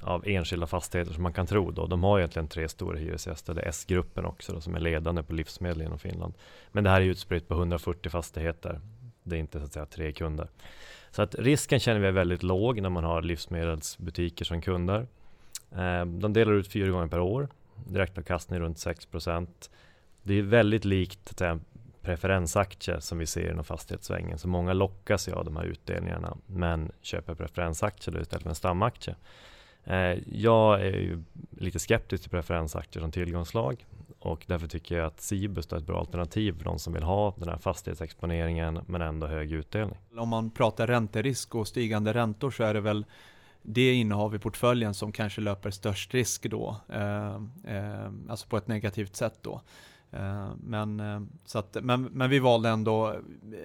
av 0.08 0.28
enskilda 0.28 0.68
fastigheter 0.68 1.14
som 1.14 1.24
man 1.24 1.34
kan 1.34 1.48
tro. 1.48 1.72
Då. 1.72 1.88
De 1.88 2.04
har 2.04 2.20
egentligen 2.20 2.48
tre 2.48 2.70
stora 2.70 2.98
hyresgäster. 2.98 3.54
Det 3.54 3.62
är 3.62 3.70
S-gruppen 3.70 4.26
också 4.26 4.54
då, 4.54 4.62
som 4.62 4.76
är 4.76 4.80
ledande 4.80 5.24
på 5.24 5.34
livsmedel 5.34 5.82
inom 5.82 6.00
Finland. 6.00 6.34
Men 6.72 6.84
det 6.84 6.90
här 6.90 7.02
är 7.02 7.06
utspritt 7.06 7.48
på 7.48 7.54
140 7.54 8.10
fastigheter. 8.10 8.82
Det 9.24 9.36
är 9.36 9.40
inte 9.40 9.60
så 9.60 9.66
att 9.66 9.74
säga 9.74 9.86
tre 9.86 10.12
kunder. 10.12 10.48
Så 11.12 11.22
att 11.22 11.36
risken 11.36 11.80
känner 11.80 12.00
vi 12.00 12.08
är 12.08 12.12
väldigt 12.12 12.44
låg 12.44 12.82
när 12.82 12.90
man 12.90 13.04
har 13.04 13.22
livsmedelsbutiker 13.22 14.46
som 14.46 14.62
kunder. 14.62 15.08
Eh, 15.72 16.06
de 16.06 16.34
delar 16.34 16.54
ut 16.54 16.68
fyra 16.68 16.90
gånger 16.90 17.08
per 17.08 17.20
år. 17.20 17.48
Direktavkastning 17.88 18.60
runt 18.60 18.78
6% 18.78 19.70
Det 20.24 20.34
är 20.34 20.42
väldigt 20.42 20.86
likt 20.86 21.30
att 21.32 21.40
säga, 21.40 21.60
preferensaktier 22.02 23.00
som 23.00 23.18
vi 23.18 23.26
ser 23.26 23.52
inom 23.52 23.64
fastighetssvängen. 23.64 24.38
Så 24.38 24.48
många 24.48 24.74
lockas 24.74 25.28
ju 25.28 25.34
av 25.34 25.46
de 25.46 25.58
här 25.58 25.64
utdelningarna 25.64 26.38
men 26.46 26.92
köper 27.02 27.36
preferensaktier 27.36 28.22
istället 28.22 28.44
för 28.44 28.50
en 28.50 28.56
stamaktie. 28.56 29.16
Eh, 29.88 30.18
jag 30.32 30.82
är 30.82 31.00
ju 31.00 31.24
lite 31.50 31.80
skeptisk 31.80 32.24
till 32.24 32.32
preferensaktier 32.32 33.02
som 33.02 33.12
tillgångslag 33.12 33.86
och 34.20 34.44
därför 34.48 34.68
tycker 34.68 34.98
jag 34.98 35.08
att 35.08 35.22
Cibus 35.22 35.72
är 35.72 35.78
ett 35.78 35.86
bra 35.86 36.00
alternativ 36.00 36.58
för 36.58 36.64
de 36.66 36.80
som 36.80 36.94
vill 36.94 37.04
ha 37.04 37.34
den 37.38 37.50
här 37.50 37.58
fastighetsexponeringen 37.58 38.80
men 38.88 39.02
ändå 39.02 39.28
hög 39.28 39.52
utdelning. 39.52 39.98
Om 40.18 40.30
man 40.30 40.50
pratar 40.50 40.88
ränterisk 40.88 41.56
och 41.56 41.68
stigande 41.68 42.14
räntor 42.14 42.52
så 42.52 42.64
är 42.64 42.74
det 42.74 42.82
väl 42.82 43.06
det 43.62 43.94
innehav 43.94 44.36
i 44.36 44.40
portföljen 44.40 44.94
som 44.94 45.12
kanske 45.12 45.42
löper 45.42 45.72
störst 45.72 46.14
risk 46.14 46.44
då. 46.44 46.76
Eh, 46.90 47.36
eh, 47.64 48.12
alltså 48.30 48.48
på 48.48 48.58
ett 48.58 48.68
negativt 48.68 49.16
sätt 49.16 49.40
då. 49.42 49.62
Eh, 50.12 50.50
men, 50.64 51.00
eh, 51.00 51.20
så 51.46 51.60
att, 51.60 51.78
men, 51.82 52.04
men 52.04 52.30
vi 52.30 52.40
valde 52.40 52.70
ändå 52.70 53.10
eh, 53.10 53.16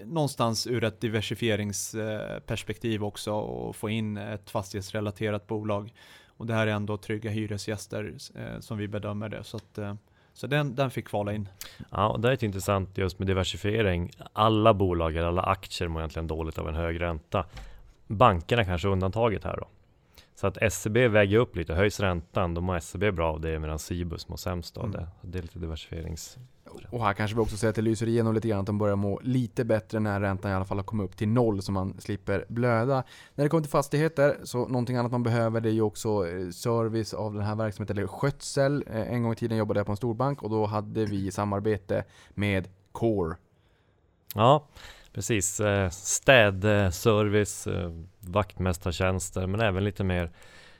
någonstans 0.05 0.67
ur 0.67 0.85
ett 0.85 1.01
diversifieringsperspektiv 1.01 3.05
också 3.05 3.41
att 3.71 3.77
få 3.77 3.91
in 3.91 4.17
ett 4.17 4.51
fastighetsrelaterat 4.51 5.47
bolag. 5.47 5.95
Och 6.27 6.47
det 6.47 6.55
här 6.55 6.67
är 6.67 6.73
ändå 6.73 6.97
trygga 6.97 7.31
hyresgäster 7.31 8.15
som 8.61 8.79
vi 8.79 8.89
bedömer 8.89 9.29
det. 9.29 9.45
Så, 9.45 9.57
att, 9.57 9.79
så 10.33 10.47
den, 10.47 10.75
den 10.75 10.91
fick 10.91 11.09
kvala 11.09 11.33
in. 11.33 11.49
Ja, 11.91 12.09
och 12.09 12.21
det 12.21 12.29
är 12.29 12.33
ett 12.33 12.43
intressant 12.43 12.99
just 12.99 13.19
med 13.19 13.29
diversifiering. 13.29 14.11
Alla 14.33 14.75
bolag 14.75 15.17
eller 15.17 15.29
alla 15.29 15.43
aktier 15.43 15.89
mår 15.89 16.01
egentligen 16.01 16.27
dåligt 16.27 16.59
av 16.59 16.69
en 16.69 16.75
hög 16.75 17.01
ränta. 17.01 17.45
Bankerna 18.07 18.65
kanske 18.65 18.89
är 18.89 18.93
undantaget 18.93 19.45
här 19.45 19.57
då. 19.57 19.69
Så 20.43 20.49
att 20.49 20.73
SEB 20.73 20.97
väger 20.97 21.39
upp 21.39 21.57
lite. 21.57 21.75
Höjs 21.75 22.01
räntan, 22.01 22.55
då 22.55 22.61
mår 22.61 22.79
SEB 22.79 23.15
bra 23.15 23.33
av 23.33 23.41
det 23.41 23.59
medan 23.59 23.79
Cibus 23.79 24.29
mår 24.29 24.37
sämst 24.37 24.77
av 24.77 24.85
Mm. 24.85 24.97
det. 25.01 25.09
Det 25.23 25.39
är 25.39 25.43
lite 25.43 25.59
diversifierings... 25.59 26.39
Och 26.91 27.05
här 27.05 27.13
kanske 27.15 27.35
vi 27.37 27.41
också 27.43 27.57
säger 27.57 27.69
att 27.71 27.77
det 27.77 27.83
lyser 27.83 28.09
igenom 28.09 28.35
lite 28.35 28.49
grann 28.49 28.61
att 28.61 28.67
de 28.67 28.79
börjar 28.79 28.97
må 28.97 29.21
lite 29.23 29.65
bättre 29.65 30.01
när 30.01 30.21
räntan 30.21 30.51
i 30.51 30.55
alla 30.55 30.65
fall 30.65 30.77
har 30.79 30.85
kommit 30.85 31.05
upp 31.05 31.17
till 31.17 31.29
noll 31.29 31.63
så 31.63 31.73
man 31.73 32.01
slipper 32.01 32.45
blöda. 32.49 33.05
När 33.35 33.45
det 33.45 33.49
kommer 33.49 33.63
till 33.63 33.71
fastigheter 33.71 34.37
så 34.45 34.59
någonting 34.69 34.97
annat 34.97 35.13
man 35.13 35.23
behöver 35.23 35.61
det 35.61 35.69
är 35.69 35.73
ju 35.73 35.83
också 35.83 36.29
eh, 36.29 36.49
service 36.51 37.15
av 37.15 37.35
den 37.35 37.43
här 37.43 37.55
verksamheten, 37.55 37.99
eller 37.99 38.07
skötsel. 38.07 38.85
Eh, 38.91 39.13
En 39.13 39.23
gång 39.23 39.33
i 39.33 39.37
tiden 39.37 39.59
jobbade 39.59 39.81
jag 39.81 39.87
på 39.87 39.93
en 39.93 39.97
storbank 39.97 40.43
och 40.43 40.51
då 40.51 40.67
hade 40.67 41.05
vi 41.07 41.31
samarbete 41.31 42.05
med 42.35 42.69
Core. 42.93 43.37
Ja, 44.35 44.67
precis. 45.13 45.61
Eh, 45.61 45.91
Städservice, 45.91 47.67
eh, 47.67 47.83
eh, 47.83 47.91
vaktmästartjänster, 48.21 49.47
men 49.47 49.61
även 49.61 49.85
lite 49.85 50.05
mer 50.05 50.31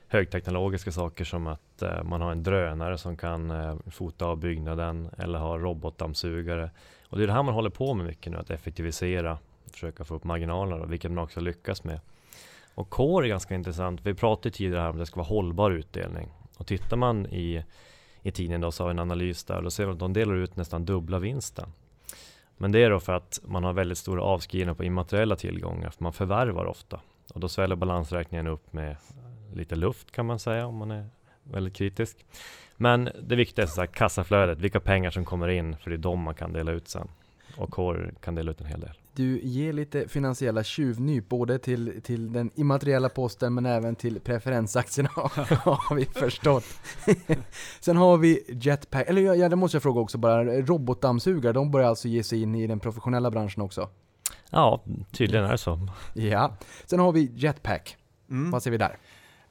högteknologiska 0.09 0.93
saker 0.93 1.25
som 1.25 1.47
att 1.47 1.83
man 2.05 2.21
har 2.21 2.33
en 2.33 2.43
drönare 2.43 2.99
som 2.99 3.17
kan 3.17 3.53
fota 3.91 4.27
av 4.27 4.37
byggnaden 4.37 5.11
eller 5.19 5.39
ha 5.39 5.59
robotdammsugare. 5.59 6.71
Och 7.09 7.19
det 7.19 7.25
är 7.25 7.27
det 7.27 7.33
här 7.33 7.43
man 7.43 7.55
håller 7.55 7.71
på 7.71 7.95
med 7.95 8.07
mycket 8.07 8.33
nu, 8.33 8.39
att 8.39 8.51
effektivisera, 8.51 9.39
försöka 9.73 10.05
få 10.05 10.15
upp 10.15 10.25
marginalerna, 10.25 10.87
vilket 10.87 11.11
man 11.11 11.25
också 11.25 11.41
lyckas 11.41 11.85
med. 11.85 12.01
Och 12.75 12.91
Core 12.91 13.27
är 13.27 13.29
ganska 13.29 13.55
intressant. 13.55 14.01
Vi 14.03 14.15
pratade 14.15 14.55
tidigare 14.55 14.81
här 14.81 14.89
om 14.89 14.95
att 14.95 14.99
det 14.99 15.07
ska 15.07 15.17
vara 15.17 15.29
hållbar 15.29 15.71
utdelning. 15.71 16.29
Och 16.57 16.67
tittar 16.67 16.97
man 16.97 17.27
i, 17.27 17.65
i 18.23 18.31
tidningen 18.31 18.61
då 18.61 18.73
så 18.73 18.83
har 18.83 18.89
vi 18.89 18.91
en 18.91 18.99
analys 18.99 19.45
där 19.45 19.57
och 19.57 19.63
då 19.63 19.71
ser 19.71 19.85
man 19.85 19.93
att 19.93 19.99
de 19.99 20.13
delar 20.13 20.35
ut 20.35 20.57
nästan 20.57 20.85
dubbla 20.85 21.19
vinsten. 21.19 21.69
Men 22.57 22.73
det 22.73 22.79
är 22.79 22.91
då 22.91 23.01
för 23.01 23.13
att 23.13 23.41
man 23.45 23.65
har 23.65 23.73
väldigt 23.73 23.99
stora 23.99 24.23
avskrivningar 24.23 24.75
på 24.75 24.85
immateriella 24.85 25.37
tillgångar, 25.37 25.91
för 25.91 26.03
man 26.03 26.13
förvärvar 26.13 26.65
ofta. 26.65 27.01
Och 27.35 27.41
då 27.41 27.49
sväller 27.49 27.77
balansräkningen 27.77 28.47
upp 28.47 28.73
med 28.73 28.97
lite 29.55 29.75
luft 29.75 30.11
kan 30.11 30.27
man 30.27 30.39
säga 30.39 30.67
om 30.67 30.77
man 30.77 30.91
är 30.91 31.07
väldigt 31.43 31.75
kritisk. 31.75 32.27
Men 32.77 33.11
det 33.23 33.37
viktigaste 33.37 33.83
är 33.83 33.87
kassaflödet, 33.87 34.59
vilka 34.59 34.81
pengar 34.81 35.11
som 35.11 35.25
kommer 35.25 35.49
in, 35.49 35.77
för 35.77 35.91
det 35.91 35.97
är 35.97 35.99
de 35.99 36.21
man 36.21 36.35
kan 36.35 36.53
dela 36.53 36.73
ut 36.73 36.89
sen. 36.89 37.09
Och 37.57 37.71
KOR 37.71 38.15
kan 38.21 38.35
dela 38.35 38.51
ut 38.51 38.61
en 38.61 38.67
hel 38.67 38.81
del. 38.81 38.97
Du 39.15 39.41
ger 39.43 39.73
lite 39.73 40.09
finansiella 40.09 40.65
tjuvnyp 40.65 41.29
både 41.29 41.59
till, 41.59 42.01
till 42.03 42.33
den 42.33 42.51
immateriella 42.55 43.09
posten 43.09 43.55
men 43.55 43.67
även 43.67 43.95
till 43.97 44.21
preferensaktierna 44.21 45.11
har 45.15 45.95
vi 45.95 46.05
förstått. 46.05 46.65
Sen 47.81 47.97
har 47.97 48.17
vi 48.17 48.45
Jetpack, 48.49 49.09
eller 49.09 49.23
ja, 49.23 49.35
ja, 49.35 49.49
det 49.49 49.57
måste 49.57 49.75
jag 49.77 49.83
fråga 49.83 50.01
också 50.01 50.19
bara, 50.19 50.45
robotdammsugare, 50.45 51.53
de 51.53 51.71
börjar 51.71 51.89
alltså 51.89 52.09
ge 52.09 52.23
sig 52.23 52.43
in 52.43 52.55
i 52.55 52.67
den 52.67 52.81
professionella 52.81 53.31
branschen 53.31 53.63
också? 53.63 53.89
Ja, 54.51 54.85
tydligen 55.13 55.45
är 55.47 55.53
det 55.53 55.59
så. 55.59 55.89
Ja. 56.15 56.57
Sen 56.87 57.01
har 57.01 57.13
vi 57.13 57.31
Jetpack, 57.35 57.97
Mm. 58.31 58.51
vad 58.51 58.63
ser 58.63 58.71
vi 58.71 58.77
där? 58.79 58.97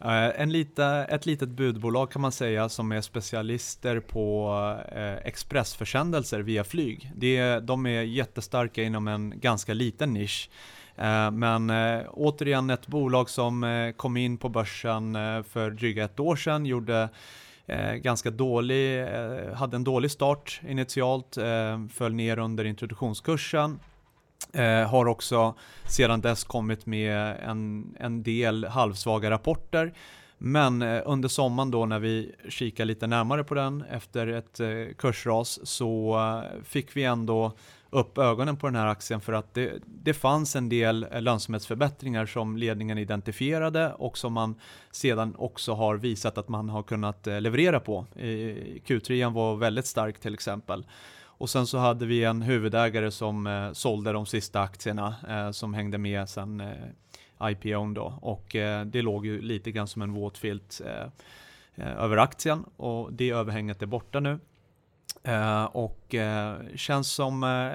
Eh, 0.06 0.42
en 0.42 0.52
lite, 0.52 0.86
ett 0.86 1.26
litet 1.26 1.50
budbolag 1.50 2.12
kan 2.12 2.22
man 2.22 2.32
säga 2.32 2.70
som 2.70 2.92
är 2.92 3.02
specialister 3.02 4.00
på 4.00 4.54
eh, 4.92 5.28
expressförsändelser 5.28 6.40
via 6.40 6.64
flyg. 6.64 7.12
Det, 7.16 7.60
de 7.60 7.86
är 7.86 8.02
jättestarka 8.02 8.84
inom 8.84 9.08
en 9.08 9.34
ganska 9.40 9.74
liten 9.74 10.14
nisch. 10.14 10.50
Eh, 10.96 11.32
men 11.32 11.72
återigen 12.10 12.70
ett 12.70 12.88
bolag 12.88 13.30
som 13.30 13.94
kom 13.98 14.18
in 14.18 14.38
på 14.38 14.50
börsen 14.50 15.14
för 15.44 15.72
dryga 15.72 16.04
ett 16.04 16.20
år 16.20 16.36
sedan, 16.36 16.66
gjorde 16.66 17.10
ganska 17.96 18.32
dålig, 18.32 19.06
hade 19.54 19.76
en 19.76 19.84
dålig 19.84 20.12
start 20.12 20.62
initialt, 20.68 21.38
föll 21.92 22.14
ner 22.14 22.40
under 22.40 22.66
introduktionskursen. 22.66 23.80
Eh, 24.54 24.90
har 24.90 25.06
också 25.06 25.56
sedan 25.88 26.22
dess 26.22 26.44
kommit 26.44 26.86
med 26.86 27.38
en, 27.44 27.94
en 28.00 28.24
del 28.24 28.66
halvsvaga 28.66 29.30
rapporter. 29.30 29.94
Men 30.44 30.82
eh, 30.82 31.02
under 31.06 31.30
sommaren 31.30 31.72
då 31.72 31.86
när 31.86 32.00
vi 32.00 32.36
kikar 32.50 32.86
lite 32.86 33.08
närmare 33.08 33.44
på 33.44 33.54
den 33.54 33.84
efter 33.92 34.28
ett 34.28 34.60
eh, 34.60 34.96
kursras 34.98 35.68
så 35.68 36.20
eh, 36.20 36.64
fick 36.64 36.96
vi 36.96 37.04
ändå 37.04 37.52
upp 37.90 38.18
ögonen 38.18 38.58
på 38.58 38.68
den 38.68 38.76
här 38.76 38.88
aktien 38.88 39.22
för 39.22 39.34
att 39.34 39.54
det, 39.54 39.74
det 39.86 40.14
fanns 40.14 40.56
en 40.56 40.70
del 40.70 41.08
lönsamhetsförbättringar 41.20 42.26
som 42.26 42.58
ledningen 42.58 42.98
identifierade 42.98 43.94
och 43.94 44.18
som 44.18 44.34
man 44.34 44.56
sedan 44.92 45.36
också 45.38 45.74
har 45.74 45.96
visat 45.96 46.38
att 46.38 46.50
man 46.50 46.70
har 46.70 46.84
kunnat 46.84 47.28
eh, 47.28 47.42
leverera 47.42 47.80
på. 47.80 48.06
Q3 48.86 49.34
var 49.34 49.56
väldigt 49.56 49.86
stark 49.86 50.20
till 50.20 50.34
exempel. 50.34 50.86
Och 51.42 51.50
sen 51.50 51.68
så 51.68 51.78
hade 51.78 52.06
vi 52.06 52.24
en 52.24 52.42
huvudägare 52.42 53.12
som 53.12 53.48
eh, 53.48 53.72
sålde 53.72 54.12
de 54.12 54.26
sista 54.26 54.62
aktierna 54.62 55.16
eh, 55.30 55.52
som 55.52 55.74
hängde 55.74 55.98
med 55.98 56.30
sen 56.30 56.62
eh, 56.62 57.52
IPOn 57.52 57.94
då. 57.94 58.20
Och 58.22 58.56
eh, 58.56 58.86
det 58.86 59.02
låg 59.02 59.26
ju 59.26 59.42
lite 59.42 59.72
grann 59.72 59.88
som 59.88 60.02
en 60.02 60.14
våt 60.14 60.38
filt 60.38 60.82
eh, 60.86 61.08
eh, 61.76 62.04
över 62.04 62.18
aktien 62.18 62.66
och 62.78 63.14
det 63.14 63.30
överhänget 63.30 63.82
är 63.82 63.86
borta 63.86 64.20
nu. 64.20 64.40
Eh, 65.24 65.64
och 65.64 66.16
eh, 66.16 66.56
känns 66.76 67.12
som 67.12 67.44
eh, 67.44 67.72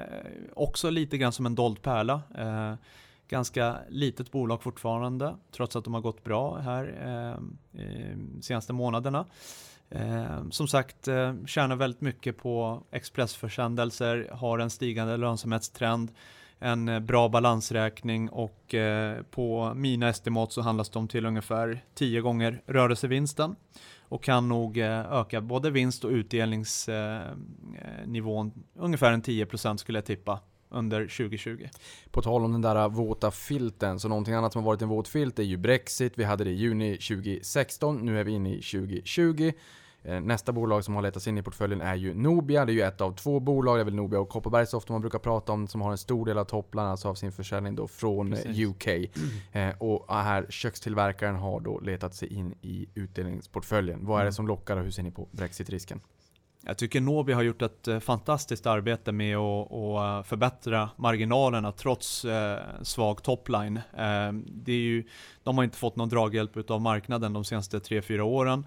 också 0.53 0.89
lite 0.89 1.17
grann 1.17 1.31
som 1.31 1.45
en 1.45 1.55
dold 1.55 1.81
pärla. 1.81 2.21
Eh, 2.37 2.73
ganska 3.27 3.77
litet 3.89 4.31
bolag 4.31 4.63
fortfarande 4.63 5.35
trots 5.51 5.75
att 5.75 5.83
de 5.83 5.93
har 5.93 6.01
gått 6.01 6.23
bra 6.23 6.57
här 6.57 6.83
eh, 7.73 8.17
senaste 8.41 8.73
månaderna. 8.73 9.25
Eh, 9.89 10.49
som 10.49 10.67
sagt, 10.67 11.07
eh, 11.07 11.33
tjänar 11.45 11.75
väldigt 11.75 12.01
mycket 12.01 12.37
på 12.37 12.83
expressförsändelser, 12.91 14.29
har 14.33 14.59
en 14.59 14.69
stigande 14.69 15.17
lönsamhetstrend, 15.17 16.11
en 16.59 16.89
eh, 16.89 16.99
bra 16.99 17.29
balansräkning 17.29 18.29
och 18.29 18.73
eh, 18.73 19.23
på 19.23 19.73
mina 19.75 20.09
estimat 20.09 20.51
så 20.51 20.61
handlas 20.61 20.89
de 20.89 21.07
till 21.07 21.25
ungefär 21.25 21.83
10 21.93 22.21
gånger 22.21 22.61
rörelsevinsten 22.65 23.55
och 23.99 24.23
kan 24.23 24.49
nog 24.49 24.77
eh, 24.77 25.13
öka 25.13 25.41
både 25.41 25.71
vinst 25.71 26.03
och 26.03 26.11
utdelningsnivån 26.11 28.47
eh, 28.47 28.83
ungefär 28.83 29.11
en 29.11 29.23
10% 29.23 29.77
skulle 29.77 29.97
jag 29.97 30.05
tippa 30.05 30.39
under 30.69 31.01
2020. 31.01 31.67
På 32.11 32.21
tal 32.21 32.43
om 32.43 32.51
den 32.51 32.61
där 32.61 32.89
våta 32.89 33.31
filten, 33.31 33.99
så 33.99 34.07
någonting 34.07 34.33
annat 34.33 34.53
som 34.53 34.63
har 34.63 34.65
varit 34.71 34.81
en 34.81 34.89
våt 34.89 35.07
filt 35.07 35.39
är 35.39 35.43
ju 35.43 35.57
Brexit. 35.57 36.13
Vi 36.15 36.23
hade 36.23 36.43
det 36.43 36.49
i 36.49 36.53
juni 36.53 36.97
2016, 36.97 37.97
nu 38.05 38.19
är 38.19 38.23
vi 38.23 38.31
inne 38.31 38.53
i 38.53 38.61
2020. 38.61 39.51
Eh, 40.07 40.21
nästa 40.21 40.51
bolag 40.51 40.83
som 40.83 40.95
har 40.95 41.01
letats 41.01 41.27
in 41.27 41.37
i 41.37 41.41
portföljen 41.41 41.81
är 41.81 41.95
ju 41.95 42.13
Nobia. 42.13 42.65
Det 42.65 42.71
är 42.71 42.73
ju 42.73 42.81
ett 42.81 43.01
av 43.01 43.15
två 43.15 43.39
bolag, 43.39 43.77
det 43.77 43.81
är 43.81 43.85
väl 43.85 43.95
Nobia 43.95 44.19
och 44.19 44.29
Kopparbergssoft 44.29 44.89
man 44.89 45.01
brukar 45.01 45.19
prata 45.19 45.51
om, 45.51 45.67
som 45.67 45.81
har 45.81 45.91
en 45.91 45.97
stor 45.97 46.25
del 46.25 46.37
av 46.37 46.45
topplan, 46.45 46.87
alltså 46.87 47.09
av 47.09 47.15
sin 47.15 47.31
försäljning 47.31 47.75
då 47.75 47.87
från 47.87 48.31
Precis. 48.31 48.67
UK. 48.67 48.87
Mm. 48.87 49.09
Eh, 49.51 49.75
och 49.77 50.15
här 50.15 50.45
kökstillverkaren 50.49 51.35
har 51.35 51.59
då 51.59 51.79
letat 51.79 52.15
sig 52.15 52.33
in 52.33 52.55
i 52.61 52.87
utdelningsportföljen. 52.95 54.05
Vad 54.05 54.15
är 54.15 54.23
det 54.23 54.27
mm. 54.27 54.33
som 54.33 54.47
lockar 54.47 54.77
och 54.77 54.83
hur 54.83 54.91
ser 54.91 55.03
ni 55.03 55.11
på 55.11 55.27
Brexit-risken? 55.31 55.99
Jag 56.69 56.77
tycker 56.77 57.01
Nobi 57.01 57.33
har 57.33 57.43
gjort 57.43 57.61
ett 57.61 57.87
eh, 57.87 57.99
fantastiskt 57.99 58.65
arbete 58.65 59.11
med 59.11 59.37
att, 59.37 59.71
eh, 59.71 60.23
förbättra 60.23 60.89
marginalerna 60.95 61.71
trots 61.71 62.25
eh, 62.25 62.59
svag 62.81 63.23
topline. 63.23 63.79
Det 64.45 64.71
är 64.71 64.79
ju, 64.79 65.03
de 65.43 65.57
har 65.57 65.63
inte 65.63 65.77
fått 65.77 65.95
någon 65.95 66.09
draghjälp 66.09 66.71
av 66.71 66.81
marknaden 66.81 67.33
de 67.33 67.45
senaste 67.45 67.79
3-4 67.79 68.19
åren. 68.19 68.65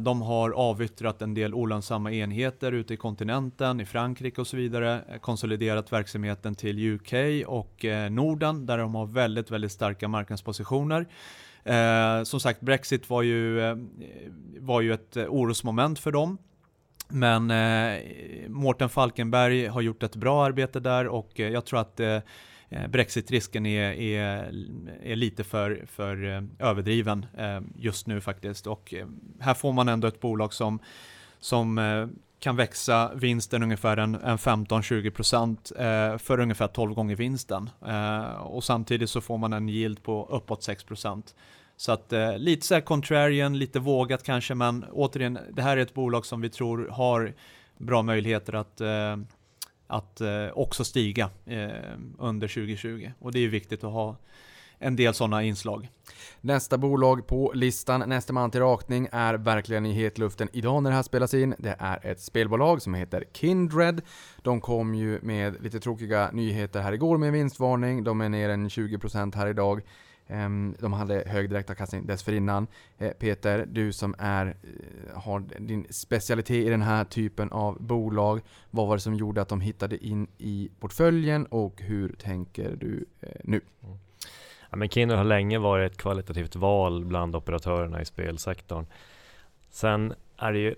De 0.00 0.22
har 0.22 0.50
avyttrat 0.50 1.22
en 1.22 1.34
del 1.34 1.54
olönsamma 1.54 2.12
enheter 2.12 2.72
ute 2.72 2.94
i 2.94 2.96
kontinenten, 2.96 3.80
i 3.80 3.84
Frankrike 3.84 4.40
och 4.40 4.46
så 4.46 4.56
vidare, 4.56 5.04
konsoliderat 5.20 5.92
verksamheten 5.92 6.54
till 6.54 6.94
UK 6.94 7.12
och 7.46 7.84
Norden 8.10 8.66
där 8.66 8.78
de 8.78 8.94
har 8.94 9.06
väldigt, 9.06 9.50
väldigt 9.50 9.72
starka 9.72 10.08
marknadspositioner. 10.08 11.06
som 12.24 12.40
sagt, 12.40 12.60
Brexit 12.60 13.10
var 13.10 13.22
ju, 13.22 13.60
var 14.60 14.80
ju 14.80 14.92
ett 14.92 15.16
orosmoment 15.16 15.98
för 15.98 16.12
dem. 16.12 16.38
Men 17.08 17.50
eh, 17.50 18.00
Mårten 18.48 18.88
Falkenberg 18.88 19.66
har 19.66 19.80
gjort 19.80 20.02
ett 20.02 20.16
bra 20.16 20.44
arbete 20.44 20.80
där 20.80 21.06
och 21.06 21.40
eh, 21.40 21.48
jag 21.48 21.64
tror 21.64 21.80
att 21.80 22.00
eh, 22.00 22.20
eh 22.68 22.88
Brexitrisken 22.88 23.66
är, 23.66 23.92
är, 23.92 24.52
är, 25.02 25.16
lite 25.16 25.44
för, 25.44 25.84
för 25.86 26.24
eh, 26.24 26.42
överdriven 26.68 27.26
eh, 27.38 27.60
just 27.76 28.06
nu 28.06 28.20
faktiskt. 28.20 28.66
Och 28.66 28.94
eh, 28.94 29.06
här 29.40 29.54
får 29.54 29.72
man 29.72 29.88
ändå 29.88 30.08
ett 30.08 30.20
bolag 30.20 30.52
som, 30.52 30.78
som 31.38 31.78
eh, 31.78 32.06
kan 32.38 32.56
växa 32.56 33.14
vinsten 33.14 33.62
ungefär 33.62 33.96
en, 33.96 34.14
en 34.14 34.38
15-20% 34.38 36.18
för 36.18 36.40
ungefär 36.40 36.66
12 36.66 36.94
gånger 36.94 37.16
vinsten. 37.16 37.70
och 38.40 38.64
samtidigt 38.64 39.10
så 39.10 39.20
får 39.20 39.38
man 39.38 39.52
en 39.52 39.68
yield 39.68 40.02
på 40.02 40.28
uppåt 40.30 40.68
6%. 40.68 41.22
Så 41.76 41.92
att 41.92 42.12
eh, 42.12 42.38
lite 42.38 42.66
så 42.66 42.74
här 42.74 42.80
contrarian, 42.80 43.58
lite 43.58 43.78
vågat 43.78 44.22
kanske, 44.22 44.54
men 44.54 44.84
återigen, 44.92 45.38
det 45.52 45.62
här 45.62 45.76
är 45.76 45.80
ett 45.80 45.94
bolag 45.94 46.26
som 46.26 46.40
vi 46.40 46.48
tror 46.48 46.88
har 46.88 47.34
bra 47.78 48.02
möjligheter 48.02 48.52
att, 48.52 48.80
eh, 48.80 49.16
att 49.86 50.20
eh, 50.20 50.48
också 50.54 50.84
stiga 50.84 51.30
eh, 51.46 51.68
under 52.18 52.48
2020. 52.48 53.10
Och 53.18 53.32
det 53.32 53.38
är 53.38 53.48
viktigt 53.48 53.84
att 53.84 53.92
ha 53.92 54.16
en 54.78 54.96
del 54.96 55.14
sådana 55.14 55.42
inslag. 55.42 55.88
Nästa 56.40 56.78
bolag 56.78 57.26
på 57.26 57.52
listan, 57.54 58.04
nästa 58.06 58.32
man 58.32 58.50
till 58.50 58.60
rakning, 58.60 59.08
är 59.12 59.34
verkligen 59.34 59.86
i 59.86 59.92
hetluften 59.92 60.48
idag 60.52 60.82
när 60.82 60.90
det 60.90 60.96
här 60.96 61.02
spelas 61.02 61.34
in. 61.34 61.54
Det 61.58 61.76
är 61.78 62.06
ett 62.06 62.20
spelbolag 62.20 62.82
som 62.82 62.94
heter 62.94 63.24
Kindred. 63.32 64.02
De 64.42 64.60
kom 64.60 64.94
ju 64.94 65.20
med 65.22 65.62
lite 65.62 65.80
tråkiga 65.80 66.30
nyheter 66.32 66.80
här 66.80 66.92
igår 66.92 67.18
med 67.18 67.32
vinstvarning. 67.32 68.04
De 68.04 68.20
är 68.20 68.28
ner 68.28 68.48
en 68.48 68.68
20% 68.68 69.36
här 69.36 69.46
idag. 69.46 69.82
Ehm, 70.28 70.74
de 70.78 70.92
hade 70.92 71.22
hög 71.26 71.50
direktavkastning 71.50 72.06
dessförinnan. 72.06 72.66
Eh, 72.98 73.10
Peter, 73.12 73.66
du 73.66 73.92
som 73.92 74.14
är, 74.18 74.46
eh, 74.46 75.20
har 75.20 75.40
din 75.58 75.86
specialitet 75.90 76.66
i 76.66 76.68
den 76.68 76.82
här 76.82 77.04
typen 77.04 77.50
av 77.50 77.82
bolag. 77.82 78.40
Vad 78.70 78.88
var 78.88 78.96
det 78.96 79.00
som 79.00 79.14
gjorde 79.14 79.42
att 79.42 79.48
de 79.48 79.60
hittade 79.60 80.06
in 80.06 80.26
i 80.38 80.70
portföljen 80.80 81.46
och 81.46 81.82
hur 81.82 82.08
tänker 82.08 82.76
du 82.76 83.04
eh, 83.20 83.28
nu? 83.44 83.60
Mm. 83.82 83.96
Ja, 84.70 84.76
men 84.76 84.88
Kindle 84.88 85.16
har 85.16 85.24
länge 85.24 85.58
varit 85.58 85.92
ett 85.92 85.98
kvalitativt 85.98 86.56
val 86.56 87.04
bland 87.04 87.36
operatörerna 87.36 88.02
i 88.02 88.04
spelsektorn. 88.04 88.86
Sen 89.70 90.14
är 90.36 90.52
det 90.52 90.58
ju 90.58 90.74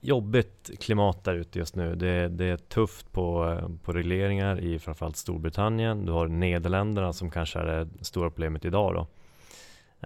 jobbigt 0.00 0.70
klimat 0.80 1.24
där 1.24 1.34
ute 1.34 1.58
just 1.58 1.76
nu. 1.76 1.94
Det, 1.94 2.28
det, 2.28 2.44
är 2.44 2.56
tufft 2.56 3.12
på, 3.12 3.58
på 3.84 3.92
regleringar 3.92 4.60
i 4.60 4.78
framförallt 4.78 5.16
Storbritannien. 5.16 6.06
Du 6.06 6.12
har 6.12 6.28
Nederländerna 6.28 7.12
som 7.12 7.30
kanske 7.30 7.58
är 7.58 7.64
det 7.64 8.04
stora 8.04 8.30
problemet 8.30 8.64
idag 8.64 8.94
då. 8.94 9.06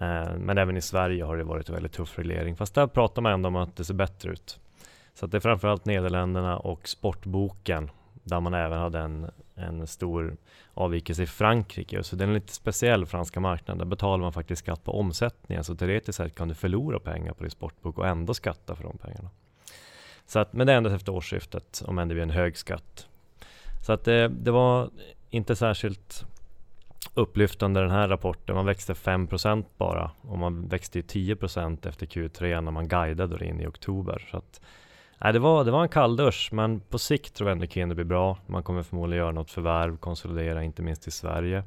Eh, 0.03 0.37
men 0.37 0.57
även 0.57 0.77
i 0.77 0.81
Sverige 0.81 1.23
har 1.23 1.37
det 1.37 1.43
varit 1.43 1.69
en 1.69 1.75
väldigt 1.75 1.93
tuff 1.93 2.17
reglering. 2.17 2.55
Fast 2.55 2.75
där 2.75 2.87
pratar 2.87 3.21
man 3.21 3.31
ändå 3.31 3.47
om 3.47 3.55
att 3.55 3.75
det 3.75 3.83
ser 3.83 3.93
bättre 3.93 4.31
ut. 4.31 4.59
Så 5.13 5.27
det 5.27 5.37
är 5.37 5.41
framförallt 5.41 5.85
Nederländerna 5.85 6.57
och 6.57 6.87
Sportboken 6.87 7.89
där 8.23 8.39
man 8.39 8.53
även 8.53 8.79
hade 8.79 8.99
en, 8.99 9.31
en 9.55 9.87
stor 9.87 10.37
avvikelse 10.73 11.23
i 11.23 11.27
Frankrike. 11.27 12.03
Så 12.03 12.15
det 12.15 12.23
är 12.23 12.27
en 12.27 12.33
lite 12.33 12.53
speciell 12.53 13.05
franska 13.05 13.39
marknad. 13.39 13.77
Där 13.77 13.85
betalar 13.85 14.23
man 14.23 14.33
faktiskt 14.33 14.59
skatt 14.59 14.83
på 14.83 14.99
omsättningen. 14.99 15.63
Så 15.63 15.75
teoretiskt 15.75 16.17
sett 16.17 16.35
kan 16.35 16.47
du 16.47 16.55
förlora 16.55 16.99
pengar 16.99 17.33
på 17.33 17.43
din 17.43 17.51
sportbok 17.51 17.97
och 17.97 18.07
ändå 18.07 18.33
skatta 18.33 18.75
för 18.75 18.83
de 18.83 18.97
pengarna. 18.97 19.29
Så 20.25 20.39
att, 20.39 20.53
men 20.53 20.67
det 20.67 20.73
ändras 20.73 20.93
efter 20.93 21.11
årsskiftet, 21.11 21.83
om 21.85 21.99
än 21.99 22.07
det 22.07 22.13
blir 22.13 22.23
en 22.23 22.29
hög 22.29 22.57
skatt. 22.57 23.07
Så 23.85 23.93
att 23.93 24.03
det, 24.03 24.27
det 24.27 24.51
var 24.51 24.89
inte 25.29 25.55
särskilt 25.55 26.25
upplyftande 27.13 27.81
den 27.81 27.91
här 27.91 28.07
rapporten. 28.07 28.55
Man 28.55 28.65
växte 28.65 28.93
5% 28.93 29.65
bara 29.77 30.11
och 30.21 30.37
man 30.37 30.67
växte 30.67 30.99
ju 30.99 31.03
10% 31.03 31.87
efter 31.87 32.05
Q3 32.05 32.61
när 32.61 32.71
man 32.71 32.87
guidade 32.87 33.45
in 33.45 33.59
i 33.59 33.67
oktober. 33.67 34.27
Så 34.31 34.37
att, 34.37 34.61
nej, 35.17 35.33
det, 35.33 35.39
var, 35.39 35.63
det 35.63 35.71
var 35.71 35.83
en 35.83 35.89
kalldusch 35.89 36.49
men 36.51 36.79
på 36.79 36.99
sikt 36.99 37.35
tror 37.35 37.49
jag 37.49 37.55
ändå 37.55 37.67
Kende 37.67 37.95
blir 37.95 38.05
bra. 38.05 38.37
Man 38.47 38.63
kommer 38.63 38.83
förmodligen 38.83 39.23
göra 39.23 39.31
något 39.31 39.51
förvärv, 39.51 39.97
konsolidera 39.97 40.63
inte 40.63 40.81
minst 40.81 41.07
i 41.07 41.11
Sverige. 41.11 41.63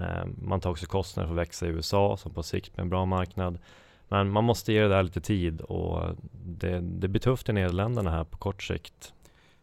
Eh, 0.00 0.26
man 0.42 0.60
tar 0.60 0.70
också 0.70 0.86
kostnader 0.86 1.26
för 1.26 1.34
att 1.34 1.40
växa 1.40 1.66
i 1.66 1.68
USA 1.68 2.16
som 2.16 2.34
på 2.34 2.42
sikt 2.42 2.74
blir 2.74 2.82
en 2.82 2.90
bra 2.90 3.04
marknad. 3.04 3.58
Men 4.08 4.30
man 4.30 4.44
måste 4.44 4.72
ge 4.72 4.80
det 4.80 4.88
där 4.88 5.02
lite 5.02 5.20
tid 5.20 5.60
och 5.60 6.16
det, 6.32 6.80
det 6.80 7.08
blir 7.08 7.20
tufft 7.20 7.48
i 7.48 7.52
Nederländerna 7.52 8.10
här 8.10 8.24
på 8.24 8.38
kort 8.38 8.62
sikt. 8.62 9.12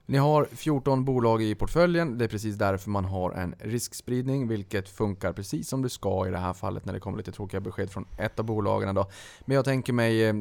Ni 0.05 0.17
har 0.17 0.47
14 0.51 1.05
bolag 1.05 1.43
i 1.43 1.55
portföljen. 1.55 2.17
Det 2.17 2.25
är 2.25 2.29
precis 2.29 2.55
därför 2.55 2.89
man 2.89 3.05
har 3.05 3.31
en 3.31 3.55
riskspridning, 3.59 4.47
vilket 4.47 4.89
funkar 4.89 5.33
precis 5.33 5.69
som 5.69 5.81
det 5.81 5.89
ska 5.89 6.27
i 6.27 6.31
det 6.31 6.37
här 6.37 6.53
fallet 6.53 6.85
när 6.85 6.93
det 6.93 6.99
kommer 6.99 7.17
lite 7.17 7.31
tråkiga 7.31 7.61
besked 7.61 7.91
från 7.91 8.05
ett 8.17 8.39
av 8.39 8.45
bolagen. 8.45 8.95
Då. 8.95 9.09
Men 9.45 9.55
jag 9.55 9.65
tänker 9.65 9.93
mig, 9.93 10.23
eh, 10.23 10.35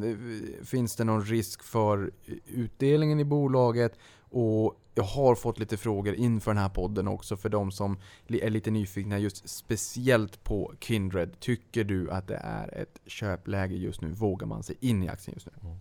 finns 0.65 0.97
det 0.97 1.05
någon 1.05 1.25
risk 1.25 1.63
för 1.63 2.11
utdelningen 2.47 3.21
i 3.21 3.25
bolaget? 3.25 3.99
Och 4.31 4.75
jag 4.95 5.05
har 5.05 5.35
fått 5.35 5.59
lite 5.59 5.77
frågor 5.77 6.15
inför 6.15 6.51
den 6.51 6.63
här 6.63 6.69
podden 6.69 7.09
också 7.09 7.37
för 7.37 7.49
de 7.49 7.73
som 7.73 7.99
är 8.29 8.51
lite 8.51 8.71
nyfikna 8.71 9.19
just 9.19 9.49
speciellt 9.49 10.45
på 10.45 10.73
Kindred. 10.81 11.41
Tycker 11.41 11.85
du 11.85 12.11
att 12.11 12.29
det 12.29 12.41
är 12.43 12.79
ett 12.79 13.01
köpläge 13.07 13.75
just 13.75 14.01
nu? 14.01 14.09
Vågar 14.09 14.47
man 14.47 14.63
sig 14.63 14.77
in 14.81 15.03
i 15.03 15.09
aktien 15.09 15.35
just 15.37 15.47
nu? 15.47 15.53
Mm. 15.69 15.77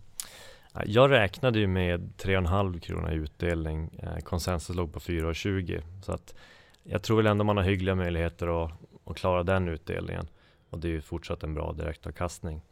Jag 0.86 1.10
räknade 1.10 1.58
ju 1.58 1.66
med 1.66 2.12
3,5 2.18 2.78
krona 2.78 3.12
i 3.12 3.16
utdelning. 3.16 3.90
Eh, 4.02 4.16
konsensus 4.16 4.76
låg 4.76 4.92
på 4.92 5.00
4,20 5.00 5.82
så 6.02 6.12
att 6.12 6.34
jag 6.82 7.02
tror 7.02 7.16
väl 7.16 7.26
ändå 7.26 7.44
man 7.44 7.56
har 7.56 7.64
hyggliga 7.64 7.94
möjligheter 7.94 8.64
att, 8.64 8.72
att 9.04 9.16
klara 9.16 9.42
den 9.42 9.68
utdelningen. 9.68 10.26
Och 10.70 10.78
det 10.78 10.88
är 10.88 10.92
ju 10.92 11.00
fortsatt 11.00 11.42
en 11.42 11.54
bra 11.54 11.72
direktavkastning. 11.72 12.62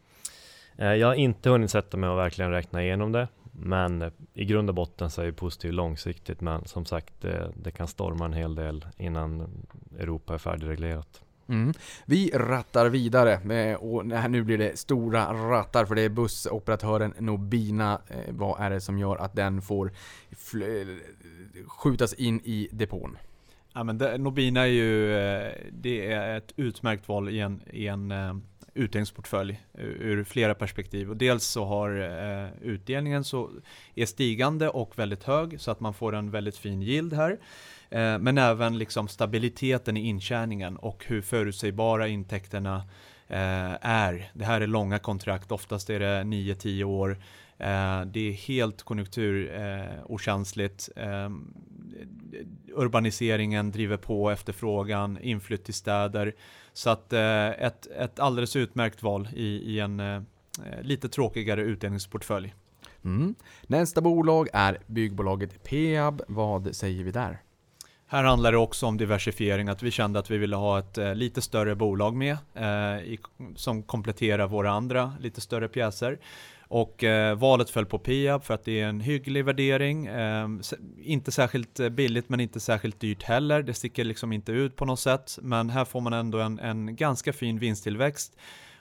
Eh, 0.76 0.94
jag 0.94 1.06
har 1.06 1.14
inte 1.14 1.50
hunnit 1.50 1.70
sätta 1.70 1.96
mig 1.96 2.10
och 2.10 2.18
verkligen 2.18 2.50
räkna 2.50 2.82
igenom 2.82 3.12
det. 3.12 3.28
Men 3.62 4.02
eh, 4.02 4.12
i 4.34 4.44
grund 4.44 4.68
och 4.68 4.74
botten 4.74 5.10
så 5.10 5.22
är 5.22 5.26
det 5.26 5.32
positivt 5.32 5.74
långsiktigt. 5.74 6.40
Men 6.40 6.64
som 6.64 6.84
sagt, 6.84 7.14
det, 7.20 7.52
det 7.56 7.70
kan 7.70 7.88
storma 7.88 8.24
en 8.24 8.32
hel 8.32 8.54
del 8.54 8.86
innan 8.96 9.48
Europa 9.98 10.34
är 10.34 10.38
färdigreglerat. 10.38 11.22
Mm. 11.48 11.72
Vi 12.06 12.30
rattar 12.34 12.88
vidare 12.88 13.40
med, 13.44 13.76
och 13.76 14.06
nu 14.06 14.42
blir 14.42 14.58
det 14.58 14.78
stora 14.78 15.32
rattar 15.50 15.84
för 15.84 15.94
det 15.94 16.02
är 16.02 16.08
bussoperatören 16.08 17.14
Nobina. 17.18 18.00
Eh, 18.08 18.34
vad 18.34 18.60
är 18.60 18.70
det 18.70 18.80
som 18.80 18.98
gör 18.98 19.16
att 19.16 19.36
den 19.36 19.62
får 19.62 19.92
skjutas 21.66 22.14
in 22.14 22.40
i 22.44 22.68
depån? 22.72 23.16
Ja, 23.72 23.84
men 23.84 23.98
det, 23.98 24.18
Nobina 24.18 24.60
är 24.60 24.66
ju 24.66 25.08
det 25.72 26.12
är 26.12 26.36
ett 26.36 26.52
utmärkt 26.56 27.08
val 27.08 27.28
i 27.28 27.40
en, 27.40 27.62
i 27.70 27.86
en 27.86 28.12
utdelningsportfölj 28.74 29.60
eh, 29.74 29.84
ur 29.84 30.24
flera 30.24 30.54
perspektiv. 30.54 31.10
Och 31.10 31.16
dels 31.16 31.44
så 31.44 31.64
har 31.64 31.90
eh, 31.90 32.48
utdelningen 32.62 33.24
så 33.24 33.50
är 33.94 34.06
stigande 34.06 34.68
och 34.68 34.98
väldigt 34.98 35.24
hög 35.24 35.60
så 35.60 35.70
att 35.70 35.80
man 35.80 35.94
får 35.94 36.14
en 36.14 36.30
väldigt 36.30 36.56
fin 36.56 36.82
yield 36.82 37.12
här. 37.12 37.38
Eh, 37.90 38.18
men 38.18 38.38
även 38.38 38.78
liksom 38.78 39.08
stabiliteten 39.08 39.96
i 39.96 40.06
intjäningen 40.06 40.76
och 40.76 41.04
hur 41.06 41.22
förutsägbara 41.22 42.08
intäkterna 42.08 42.76
eh, 43.28 43.76
är. 43.80 44.30
Det 44.34 44.44
här 44.44 44.60
är 44.60 44.66
långa 44.66 44.98
kontrakt, 44.98 45.52
oftast 45.52 45.90
är 45.90 46.00
det 46.00 46.22
9-10 46.22 46.84
år. 46.84 47.10
Eh, 47.58 48.02
det 48.06 48.28
är 48.28 48.32
helt 48.32 48.82
konjunkturokänsligt. 48.82 50.88
Eh, 50.96 51.08
ehm, 51.08 51.54
urbaniseringen 52.74 53.70
driver 53.70 53.96
på 53.96 54.30
efterfrågan, 54.30 55.18
inflytt 55.22 55.64
till 55.64 55.74
städer. 55.74 56.34
Så 56.72 56.90
att 56.90 57.12
eh, 57.12 57.48
ett, 57.48 57.86
ett 57.86 58.18
alldeles 58.18 58.56
utmärkt 58.56 59.02
val 59.02 59.28
i, 59.34 59.46
i 59.46 59.80
en 59.80 60.00
eh, 60.00 60.22
lite 60.82 61.08
tråkigare 61.08 61.62
utdelningsportfölj. 61.62 62.54
Mm. 63.04 63.34
Nästa 63.62 64.00
bolag 64.00 64.48
är 64.52 64.78
byggbolaget 64.86 65.64
Peab. 65.64 66.22
Vad 66.28 66.76
säger 66.76 67.04
vi 67.04 67.10
där? 67.10 67.42
Här 68.06 68.24
handlar 68.24 68.52
det 68.52 68.58
också 68.58 68.86
om 68.86 68.96
diversifiering, 68.96 69.68
att 69.68 69.82
vi 69.82 69.90
kände 69.90 70.18
att 70.18 70.30
vi 70.30 70.38
ville 70.38 70.56
ha 70.56 70.78
ett 70.78 70.98
eh, 70.98 71.14
lite 71.14 71.42
större 71.42 71.74
bolag 71.74 72.16
med 72.16 72.36
eh, 72.54 73.04
i, 73.04 73.18
som 73.56 73.82
kompletterar 73.82 74.46
våra 74.46 74.70
andra 74.70 75.12
lite 75.20 75.40
större 75.40 75.68
pjäser. 75.68 76.18
Och 76.72 77.04
eh, 77.04 77.34
valet 77.34 77.70
föll 77.70 77.86
på 77.86 77.98
Piab 77.98 78.44
för 78.44 78.54
att 78.54 78.64
det 78.64 78.80
är 78.80 78.88
en 78.88 79.00
hygglig 79.00 79.44
värdering. 79.44 80.06
Eh, 80.06 80.48
inte 81.02 81.32
särskilt 81.32 81.80
eh, 81.80 81.88
billigt 81.88 82.28
men 82.28 82.40
inte 82.40 82.60
särskilt 82.60 83.00
dyrt 83.00 83.22
heller. 83.22 83.62
Det 83.62 83.74
sticker 83.74 84.04
liksom 84.04 84.32
inte 84.32 84.52
ut 84.52 84.76
på 84.76 84.84
något 84.84 85.00
sätt. 85.00 85.38
Men 85.42 85.70
här 85.70 85.84
får 85.84 86.00
man 86.00 86.12
ändå 86.12 86.38
en, 86.38 86.58
en 86.58 86.96
ganska 86.96 87.32
fin 87.32 87.58
vinsttillväxt. 87.58 88.36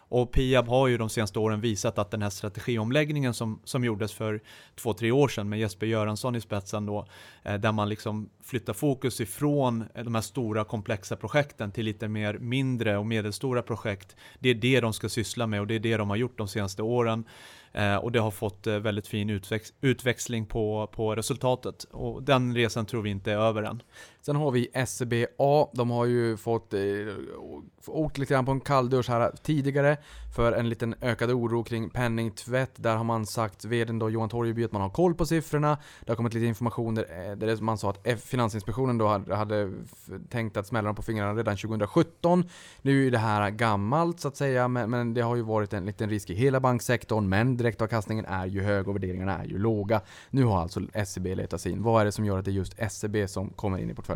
Och 0.09 0.31
Piab 0.31 0.67
har 0.67 0.87
ju 0.87 0.97
de 0.97 1.09
senaste 1.09 1.39
åren 1.39 1.61
visat 1.61 1.97
att 1.97 2.11
den 2.11 2.21
här 2.21 2.29
strategiomläggningen 2.29 3.33
som, 3.33 3.61
som 3.63 3.83
gjordes 3.83 4.13
för 4.13 4.41
två, 4.75 4.93
tre 4.93 5.11
år 5.11 5.27
sedan 5.27 5.49
med 5.49 5.59
Jesper 5.59 5.85
Göransson 5.87 6.35
i 6.35 6.41
spetsen 6.41 6.85
då, 6.85 7.07
eh, 7.43 7.55
där 7.55 7.71
man 7.71 7.89
liksom 7.89 8.29
flyttar 8.43 8.73
fokus 8.73 9.21
ifrån 9.21 9.85
eh, 9.95 10.03
de 10.03 10.15
här 10.15 10.21
stora 10.21 10.63
komplexa 10.63 11.15
projekten 11.15 11.71
till 11.71 11.85
lite 11.85 12.07
mer 12.07 12.33
mindre 12.33 12.97
och 12.97 13.05
medelstora 13.05 13.61
projekt. 13.61 14.15
Det 14.39 14.49
är 14.49 14.55
det 14.55 14.81
de 14.81 14.93
ska 14.93 15.09
syssla 15.09 15.47
med 15.47 15.61
och 15.61 15.67
det 15.67 15.75
är 15.75 15.79
det 15.79 15.97
de 15.97 16.09
har 16.09 16.17
gjort 16.17 16.37
de 16.37 16.47
senaste 16.47 16.83
åren. 16.83 17.25
Eh, 17.73 17.95
och 17.95 18.11
det 18.11 18.19
har 18.19 18.31
fått 18.31 18.67
eh, 18.67 18.79
väldigt 18.79 19.07
fin 19.07 19.29
utväx 19.29 19.73
utväxling 19.81 20.45
på, 20.45 20.89
på 20.91 21.15
resultatet. 21.15 21.83
Och 21.83 22.23
den 22.23 22.55
resan 22.55 22.85
tror 22.85 23.01
vi 23.01 23.09
inte 23.09 23.31
är 23.31 23.37
över 23.37 23.63
än. 23.63 23.81
Sen 24.21 24.35
har 24.35 24.51
vi 24.51 24.85
SBA. 24.87 25.67
De 25.73 25.89
har 25.89 26.05
ju 26.05 26.37
fått 26.37 26.73
eh, 26.73 26.79
åkt 27.87 28.17
lite 28.17 28.33
grann 28.33 28.45
på 28.45 28.51
en 28.51 28.59
kalldusch 28.59 29.09
här 29.09 29.31
tidigare 29.43 29.97
för 30.35 30.51
en 30.51 30.69
liten 30.69 30.95
ökad 31.01 31.31
oro 31.31 31.63
kring 31.63 31.89
penningtvätt. 31.89 32.71
Där 32.75 32.95
har 32.95 33.03
man 33.03 33.25
sagt, 33.25 33.65
vdn 33.65 33.99
då 33.99 34.09
Johan 34.09 34.29
Torgeby, 34.29 34.63
att 34.63 34.71
man 34.71 34.81
har 34.81 34.89
koll 34.89 35.15
på 35.15 35.25
siffrorna. 35.25 35.77
Det 36.01 36.11
har 36.11 36.15
kommit 36.15 36.33
lite 36.33 36.45
information 36.45 36.95
där, 36.95 37.29
eh, 37.29 37.35
där 37.35 37.61
man 37.61 37.77
sa 37.77 37.89
att 37.89 38.21
Finansinspektionen 38.21 38.97
då 38.97 39.07
hade, 39.07 39.35
hade 39.35 39.71
tänkt 40.29 40.57
att 40.57 40.67
smälla 40.67 40.85
dem 40.85 40.95
på 40.95 41.01
fingrarna 41.01 41.39
redan 41.39 41.57
2017. 41.57 42.43
Nu 42.81 43.07
är 43.07 43.11
det 43.11 43.17
här 43.17 43.49
gammalt 43.49 44.19
så 44.19 44.27
att 44.27 44.37
säga, 44.37 44.67
men, 44.67 44.89
men 44.89 45.13
det 45.13 45.21
har 45.21 45.35
ju 45.35 45.41
varit 45.41 45.73
en 45.73 45.85
liten 45.85 46.09
risk 46.09 46.29
i 46.29 46.33
hela 46.33 46.59
banksektorn. 46.59 47.29
Men 47.29 47.57
direktavkastningen 47.57 48.25
är 48.25 48.45
ju 48.45 48.61
hög 48.61 48.87
och 48.87 48.95
värderingarna 48.95 49.37
är 49.37 49.45
ju 49.45 49.57
låga. 49.57 50.01
Nu 50.29 50.43
har 50.43 50.61
alltså 50.61 50.81
SEB 51.05 51.25
letat 51.25 51.61
sig 51.61 51.71
in. 51.71 51.83
Vad 51.83 52.01
är 52.01 52.05
det 52.05 52.11
som 52.11 52.25
gör 52.25 52.39
att 52.39 52.45
det 52.45 52.51
är 52.51 52.53
just 52.53 52.91
SEB 52.91 53.29
som 53.29 53.49
kommer 53.49 53.77
in 53.77 53.89
i 53.89 53.93
portföljen? 53.93 54.08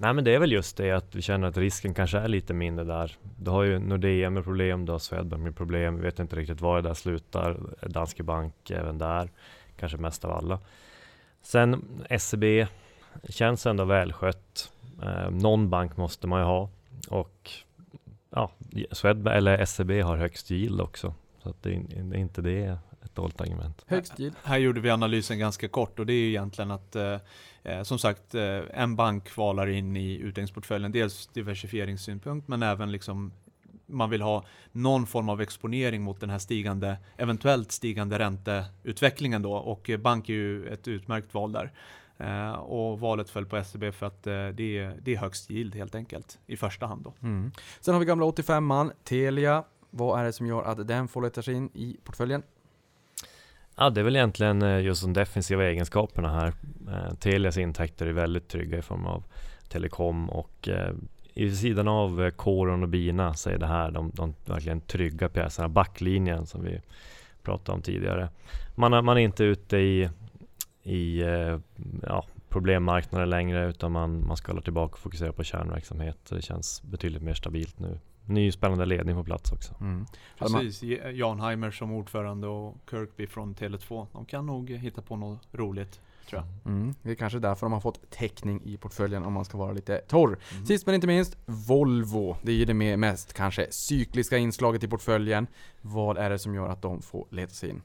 Nej 0.00 0.14
men 0.14 0.24
det 0.24 0.34
är 0.34 0.38
väl 0.38 0.52
just 0.52 0.76
det 0.76 0.90
att 0.90 1.14
vi 1.14 1.22
känner 1.22 1.48
att 1.48 1.56
risken 1.56 1.94
kanske 1.94 2.18
är 2.18 2.28
lite 2.28 2.54
mindre 2.54 2.84
där. 2.84 3.16
Du 3.36 3.50
har 3.50 3.62
ju 3.62 3.78
Nordea 3.78 4.30
med 4.30 4.44
problem, 4.44 4.86
du 4.86 4.92
har 4.92 4.98
Swedbank 4.98 5.42
med 5.42 5.56
problem. 5.56 5.96
Vi 5.96 6.02
vet 6.02 6.18
inte 6.18 6.36
riktigt 6.36 6.60
var 6.60 6.76
det 6.76 6.88
där 6.88 6.94
slutar. 6.94 7.56
Danske 7.82 8.22
Bank 8.22 8.70
även 8.70 8.98
där, 8.98 9.30
kanske 9.76 9.98
mest 9.98 10.24
av 10.24 10.32
alla. 10.32 10.58
Sen 11.42 11.84
SEB 12.18 12.66
känns 13.28 13.66
ändå 13.66 13.84
välskött. 13.84 14.72
Eh, 15.02 15.30
någon 15.30 15.70
bank 15.70 15.96
måste 15.96 16.26
man 16.26 16.40
ju 16.40 16.46
ha 16.46 16.68
och 17.08 17.50
ja, 18.30 18.50
Swedbank 18.90 19.36
eller 19.36 19.64
SEB 19.64 19.90
har 19.90 20.16
högst 20.16 20.50
yield 20.50 20.80
också. 20.80 21.14
Så 21.42 21.48
att 21.48 21.62
det 21.62 21.70
är 21.70 22.16
inte 22.16 22.42
det 22.42 22.78
ett 23.08 23.14
dåligt 23.14 23.40
argument. 23.40 23.84
Högst 23.86 24.20
yield. 24.20 24.36
Här 24.42 24.58
gjorde 24.58 24.80
vi 24.80 24.90
analysen 24.90 25.38
ganska 25.38 25.68
kort 25.68 25.98
och 25.98 26.06
det 26.06 26.12
är 26.12 26.20
ju 26.20 26.28
egentligen 26.28 26.70
att 26.70 26.96
eh, 26.96 27.16
eh 27.62 27.82
som 27.82 27.98
sagt 27.98 28.34
eh, 28.34 28.60
en 28.74 28.96
bank 28.96 29.24
kvalar 29.24 29.66
in 29.66 29.96
i 29.96 30.18
utdelningsportföljen. 30.18 30.92
Dels 30.92 31.26
diversifieringssynpunkt 31.26 32.48
men 32.48 32.62
även 32.62 32.92
liksom 32.92 33.32
man 33.88 34.10
vill 34.10 34.22
ha 34.22 34.44
någon 34.72 35.06
form 35.06 35.28
av 35.28 35.40
exponering 35.40 36.02
mot 36.02 36.20
den 36.20 36.30
här 36.30 36.38
stigande, 36.38 36.96
eventuellt 37.16 37.72
stigande 37.72 38.18
ränteutvecklingen 38.18 39.42
då 39.42 39.52
och 39.52 39.90
bank 39.98 40.28
är 40.28 40.32
ju 40.32 40.68
ett 40.68 40.88
utmärkt 40.88 41.34
val 41.34 41.52
där. 41.52 41.72
Uh, 42.20 42.52
och 42.52 43.00
valet 43.00 43.30
föll 43.30 43.46
på 43.46 43.64
SEB 43.64 43.94
för 43.94 44.06
att 44.06 44.26
uh, 44.26 44.48
det, 44.48 44.78
är, 44.78 44.98
det 45.02 45.14
är 45.14 45.18
högst 45.18 45.50
yield 45.50 45.74
helt 45.74 45.94
enkelt 45.94 46.38
i 46.46 46.56
första 46.56 46.86
hand. 46.86 47.04
Då. 47.04 47.14
Mm. 47.22 47.52
Sen 47.80 47.94
har 47.94 48.00
vi 48.00 48.06
gamla 48.06 48.26
85an, 48.26 48.92
Telia. 49.04 49.64
Vad 49.90 50.20
är 50.20 50.24
det 50.24 50.32
som 50.32 50.46
gör 50.46 50.62
att 50.62 50.88
den 50.88 51.08
får 51.08 51.22
leta 51.22 51.42
sig 51.42 51.54
in 51.54 51.70
i 51.74 51.96
portföljen? 52.04 52.42
Ja, 53.80 53.90
det 53.90 54.00
är 54.00 54.04
väl 54.04 54.16
egentligen 54.16 54.62
eh, 54.62 54.80
just 54.80 55.02
de 55.02 55.12
defensiva 55.12 55.64
egenskaperna 55.64 56.28
här. 56.28 56.52
Eh, 56.88 57.14
Telias 57.14 57.58
intäkter 57.58 58.06
är 58.06 58.12
väldigt 58.12 58.48
trygga 58.48 58.78
i 58.78 58.82
form 58.82 59.06
av 59.06 59.24
telekom 59.68 60.30
och 60.30 60.68
eh, 60.68 60.92
i 61.34 61.50
sidan 61.50 61.88
av 61.88 62.30
Coron 62.30 62.82
och 62.82 62.88
Bina 62.88 63.34
så 63.34 63.50
är 63.50 63.58
det 63.58 63.66
här 63.66 63.90
de, 63.90 64.10
de 64.14 64.34
verkligen 64.44 64.80
trygga 64.80 65.28
pjäserna, 65.28 65.68
backlinjen 65.68 66.46
som 66.46 66.64
vi 66.64 66.80
pratade 67.42 67.76
om 67.76 67.82
tidigare. 67.82 68.28
Man, 68.74 68.92
är, 68.92 69.02
man 69.02 69.16
är 69.16 69.20
inte 69.20 69.44
ute 69.44 69.76
i, 69.76 70.10
i 70.82 71.22
ja, 72.02 72.24
problemmarknader 72.48 73.26
längre 73.26 73.68
utan 73.68 73.92
man, 73.92 74.26
man 74.26 74.36
ska 74.36 74.52
hålla 74.52 74.62
tillbaka 74.62 74.92
och 74.92 74.98
fokusera 74.98 75.32
på 75.32 75.44
kärnverksamhet. 75.44 76.18
Det 76.28 76.42
känns 76.42 76.82
betydligt 76.82 77.22
mer 77.22 77.34
stabilt 77.34 77.78
nu 77.78 77.98
ny 78.28 78.52
spännande 78.52 78.86
ledning 78.86 79.16
på 79.16 79.24
plats 79.24 79.52
också. 79.52 79.74
Mm. 79.80 80.06
Precis, 80.38 80.82
Jan 81.12 81.40
Heimer 81.40 81.70
som 81.70 81.92
ordförande 81.92 82.46
och 82.46 82.76
Kirkby 82.90 83.26
från 83.26 83.54
Tele2. 83.54 84.06
De 84.12 84.24
kan 84.24 84.46
nog 84.46 84.70
hitta 84.70 85.02
på 85.02 85.16
något 85.16 85.48
roligt. 85.52 86.00
Tror 86.28 86.42
jag. 86.42 86.72
Mm. 86.72 86.94
Det 87.02 87.10
är 87.10 87.14
kanske 87.14 87.38
därför 87.38 87.66
de 87.66 87.72
har 87.72 87.80
fått 87.80 88.10
täckning 88.10 88.60
i 88.64 88.76
portföljen 88.76 89.24
om 89.24 89.32
man 89.32 89.44
ska 89.44 89.58
vara 89.58 89.72
lite 89.72 89.98
torr. 89.98 90.38
Mm. 90.52 90.66
Sist 90.66 90.86
men 90.86 90.94
inte 90.94 91.06
minst, 91.06 91.36
Volvo. 91.46 92.36
Det 92.42 92.52
är 92.52 92.56
ju 92.56 92.64
det 92.64 92.96
mest 92.96 93.32
kanske 93.32 93.66
cykliska 93.70 94.38
inslaget 94.38 94.84
i 94.84 94.88
portföljen. 94.88 95.46
Vad 95.80 96.18
är 96.18 96.30
det 96.30 96.38
som 96.38 96.54
gör 96.54 96.68
att 96.68 96.82
de 96.82 97.02
får 97.02 97.26
leta 97.30 97.54
sig 97.54 97.70
in? 97.70 97.82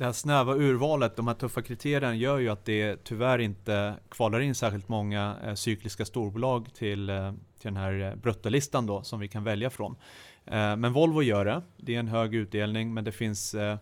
Det 0.00 0.06
här 0.06 0.12
snäva 0.12 0.54
urvalet, 0.54 1.16
de 1.16 1.26
här 1.26 1.34
tuffa 1.34 1.62
kriterierna 1.62 2.14
gör 2.14 2.38
ju 2.38 2.48
att 2.48 2.64
det 2.64 3.04
tyvärr 3.04 3.38
inte 3.38 3.94
kvalar 4.08 4.40
in 4.40 4.54
särskilt 4.54 4.88
många 4.88 5.36
eh, 5.44 5.54
cykliska 5.54 6.04
storbolag 6.04 6.74
till, 6.74 7.10
eh, 7.10 7.32
till 7.32 7.74
den 7.74 7.76
här 7.76 8.00
eh, 8.00 8.14
bruttolistan 8.14 8.86
då 8.86 9.02
som 9.02 9.20
vi 9.20 9.28
kan 9.28 9.44
välja 9.44 9.70
från. 9.70 9.96
Eh, 10.44 10.76
men 10.76 10.92
Volvo 10.92 11.22
gör 11.22 11.44
det. 11.44 11.62
Det 11.76 11.94
är 11.94 11.98
en 11.98 12.08
hög 12.08 12.34
utdelning 12.34 12.94
men 12.94 13.04
det 13.04 13.12
finns 13.12 13.54
eh, 13.54 13.78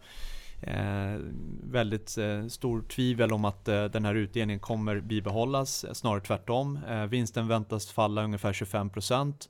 eh, 0.62 1.18
väldigt 1.62 2.18
eh, 2.18 2.46
stor 2.46 2.83
tvivel 2.83 3.33
om 3.33 3.44
att 3.44 3.68
eh, 3.68 3.85
den 3.85 4.04
här 4.04 4.14
utdelningen 4.14 4.61
kommer 4.61 5.00
bibehållas, 5.00 5.87
snarare 5.92 6.20
tvärtom. 6.20 6.78
vinsten 7.09 7.48
väntas 7.48 7.90
falla 7.90 8.24
ungefär 8.24 8.52
25%. 8.52 9.48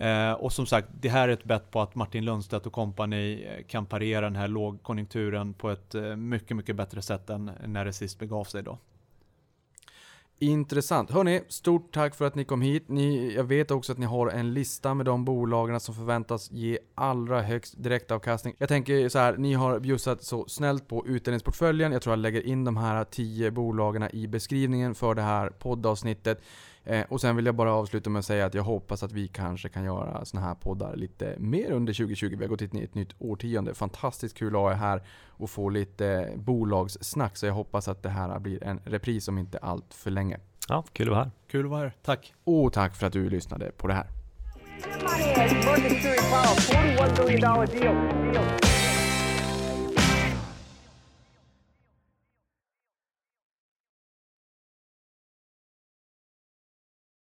Eh, 0.00 0.32
och 0.32 0.52
som 0.52 0.66
sagt, 0.66 0.88
det 1.00 1.08
här 1.08 1.28
är 1.28 1.32
ett 1.32 1.44
bett 1.44 1.70
på 1.70 1.80
att 1.80 1.94
Martin 1.94 2.24
Lundstedt 2.24 2.66
och 2.66 2.72
kompani 2.72 3.44
eh, 3.44 3.64
kan 3.66 3.86
parera 3.86 4.20
den 4.20 4.36
här 4.36 4.48
lågkonjunkturen 4.48 5.54
på 5.54 5.70
ett 5.70 5.94
eh, 5.94 6.16
mycket, 6.16 6.56
mycket 6.56 6.76
bättre 6.76 7.02
sätt 7.02 7.30
än 7.30 7.50
när 7.66 7.84
det 7.84 7.92
sist 7.92 8.18
begav 8.18 8.44
sig 8.44 8.62
då. 8.62 8.78
Intressant. 10.38 11.10
Hörni, 11.10 11.42
stort 11.48 11.94
tack 11.94 12.14
för 12.14 12.24
att 12.24 12.34
ni 12.34 12.44
kom 12.44 12.62
hit. 12.62 12.88
Ni, 12.88 13.34
jag 13.34 13.44
vet 13.44 13.70
också 13.70 13.92
att 13.92 13.98
ni 13.98 14.06
har 14.06 14.28
en 14.28 14.54
lista 14.54 14.94
med 14.94 15.06
de 15.06 15.24
bolagen 15.24 15.80
som 15.80 15.94
förväntas 15.94 16.50
ge 16.50 16.78
allra 16.94 17.42
högst 17.42 17.82
direktavkastning. 17.82 18.54
Jag 18.58 18.68
tänker 18.68 19.08
så 19.08 19.18
här, 19.18 19.36
ni 19.36 19.54
har 19.54 19.78
bjussat 19.78 20.22
så 20.22 20.48
snällt 20.48 20.88
på 20.88 21.06
utdelningsportföljen. 21.06 21.92
Jag 21.92 22.02
tror 22.02 22.12
jag 22.12 22.18
lägger 22.18 22.46
in 22.46 22.64
de 22.64 22.76
här 22.76 23.04
10 23.04 23.50
bolagen 23.50 24.08
i 24.12 24.26
beskrivningen 24.26 24.94
för 24.94 25.14
det 25.14 25.22
här 25.22 25.50
poddavsnittet. 25.50 26.42
Eh, 26.84 27.04
och 27.08 27.20
sen 27.20 27.36
vill 27.36 27.46
jag 27.46 27.54
bara 27.54 27.72
avsluta 27.72 28.10
med 28.10 28.18
att 28.18 28.24
säga 28.24 28.46
att 28.46 28.54
jag 28.54 28.62
hoppas 28.62 29.02
att 29.02 29.12
vi 29.12 29.28
kanske 29.28 29.68
kan 29.68 29.84
göra 29.84 30.24
såna 30.24 30.42
här 30.42 30.54
poddar 30.54 30.96
lite 30.96 31.34
mer 31.38 31.70
under 31.70 31.92
2020. 31.92 32.26
Vi 32.38 32.44
har 32.44 32.48
gått 32.48 32.60
in 32.60 32.76
i 32.76 32.82
ett 32.82 32.94
nytt 32.94 33.14
årtionde. 33.18 33.74
Fantastiskt 33.74 34.36
kul 34.36 34.56
att 34.56 34.60
ha 34.60 34.70
er 34.70 34.74
här 34.74 35.02
och 35.28 35.50
få 35.50 35.68
lite 35.68 36.32
bolagssnack. 36.36 37.36
Så 37.36 37.46
jag 37.46 37.54
hoppas 37.54 37.88
att 37.88 38.02
det 38.02 38.08
här 38.08 38.38
blir 38.38 38.64
en 38.64 38.80
repris 38.84 39.28
om 39.28 39.38
inte 39.38 39.58
allt 39.58 39.94
för 39.94 40.10
länge. 40.10 40.38
Ja, 40.68 40.84
kul 40.92 41.08
att 41.08 41.12
vara 41.12 41.24
här. 41.24 41.30
Kul 41.50 41.64
att 41.64 41.70
vara 41.70 41.82
här. 41.82 41.92
Tack. 42.02 42.34
Och 42.44 42.72
tack 42.72 42.96
för 42.96 43.06
att 43.06 43.12
du 43.12 43.30
lyssnade 43.30 43.70
på 43.76 43.86
det 43.86 43.94
här. 43.94 44.06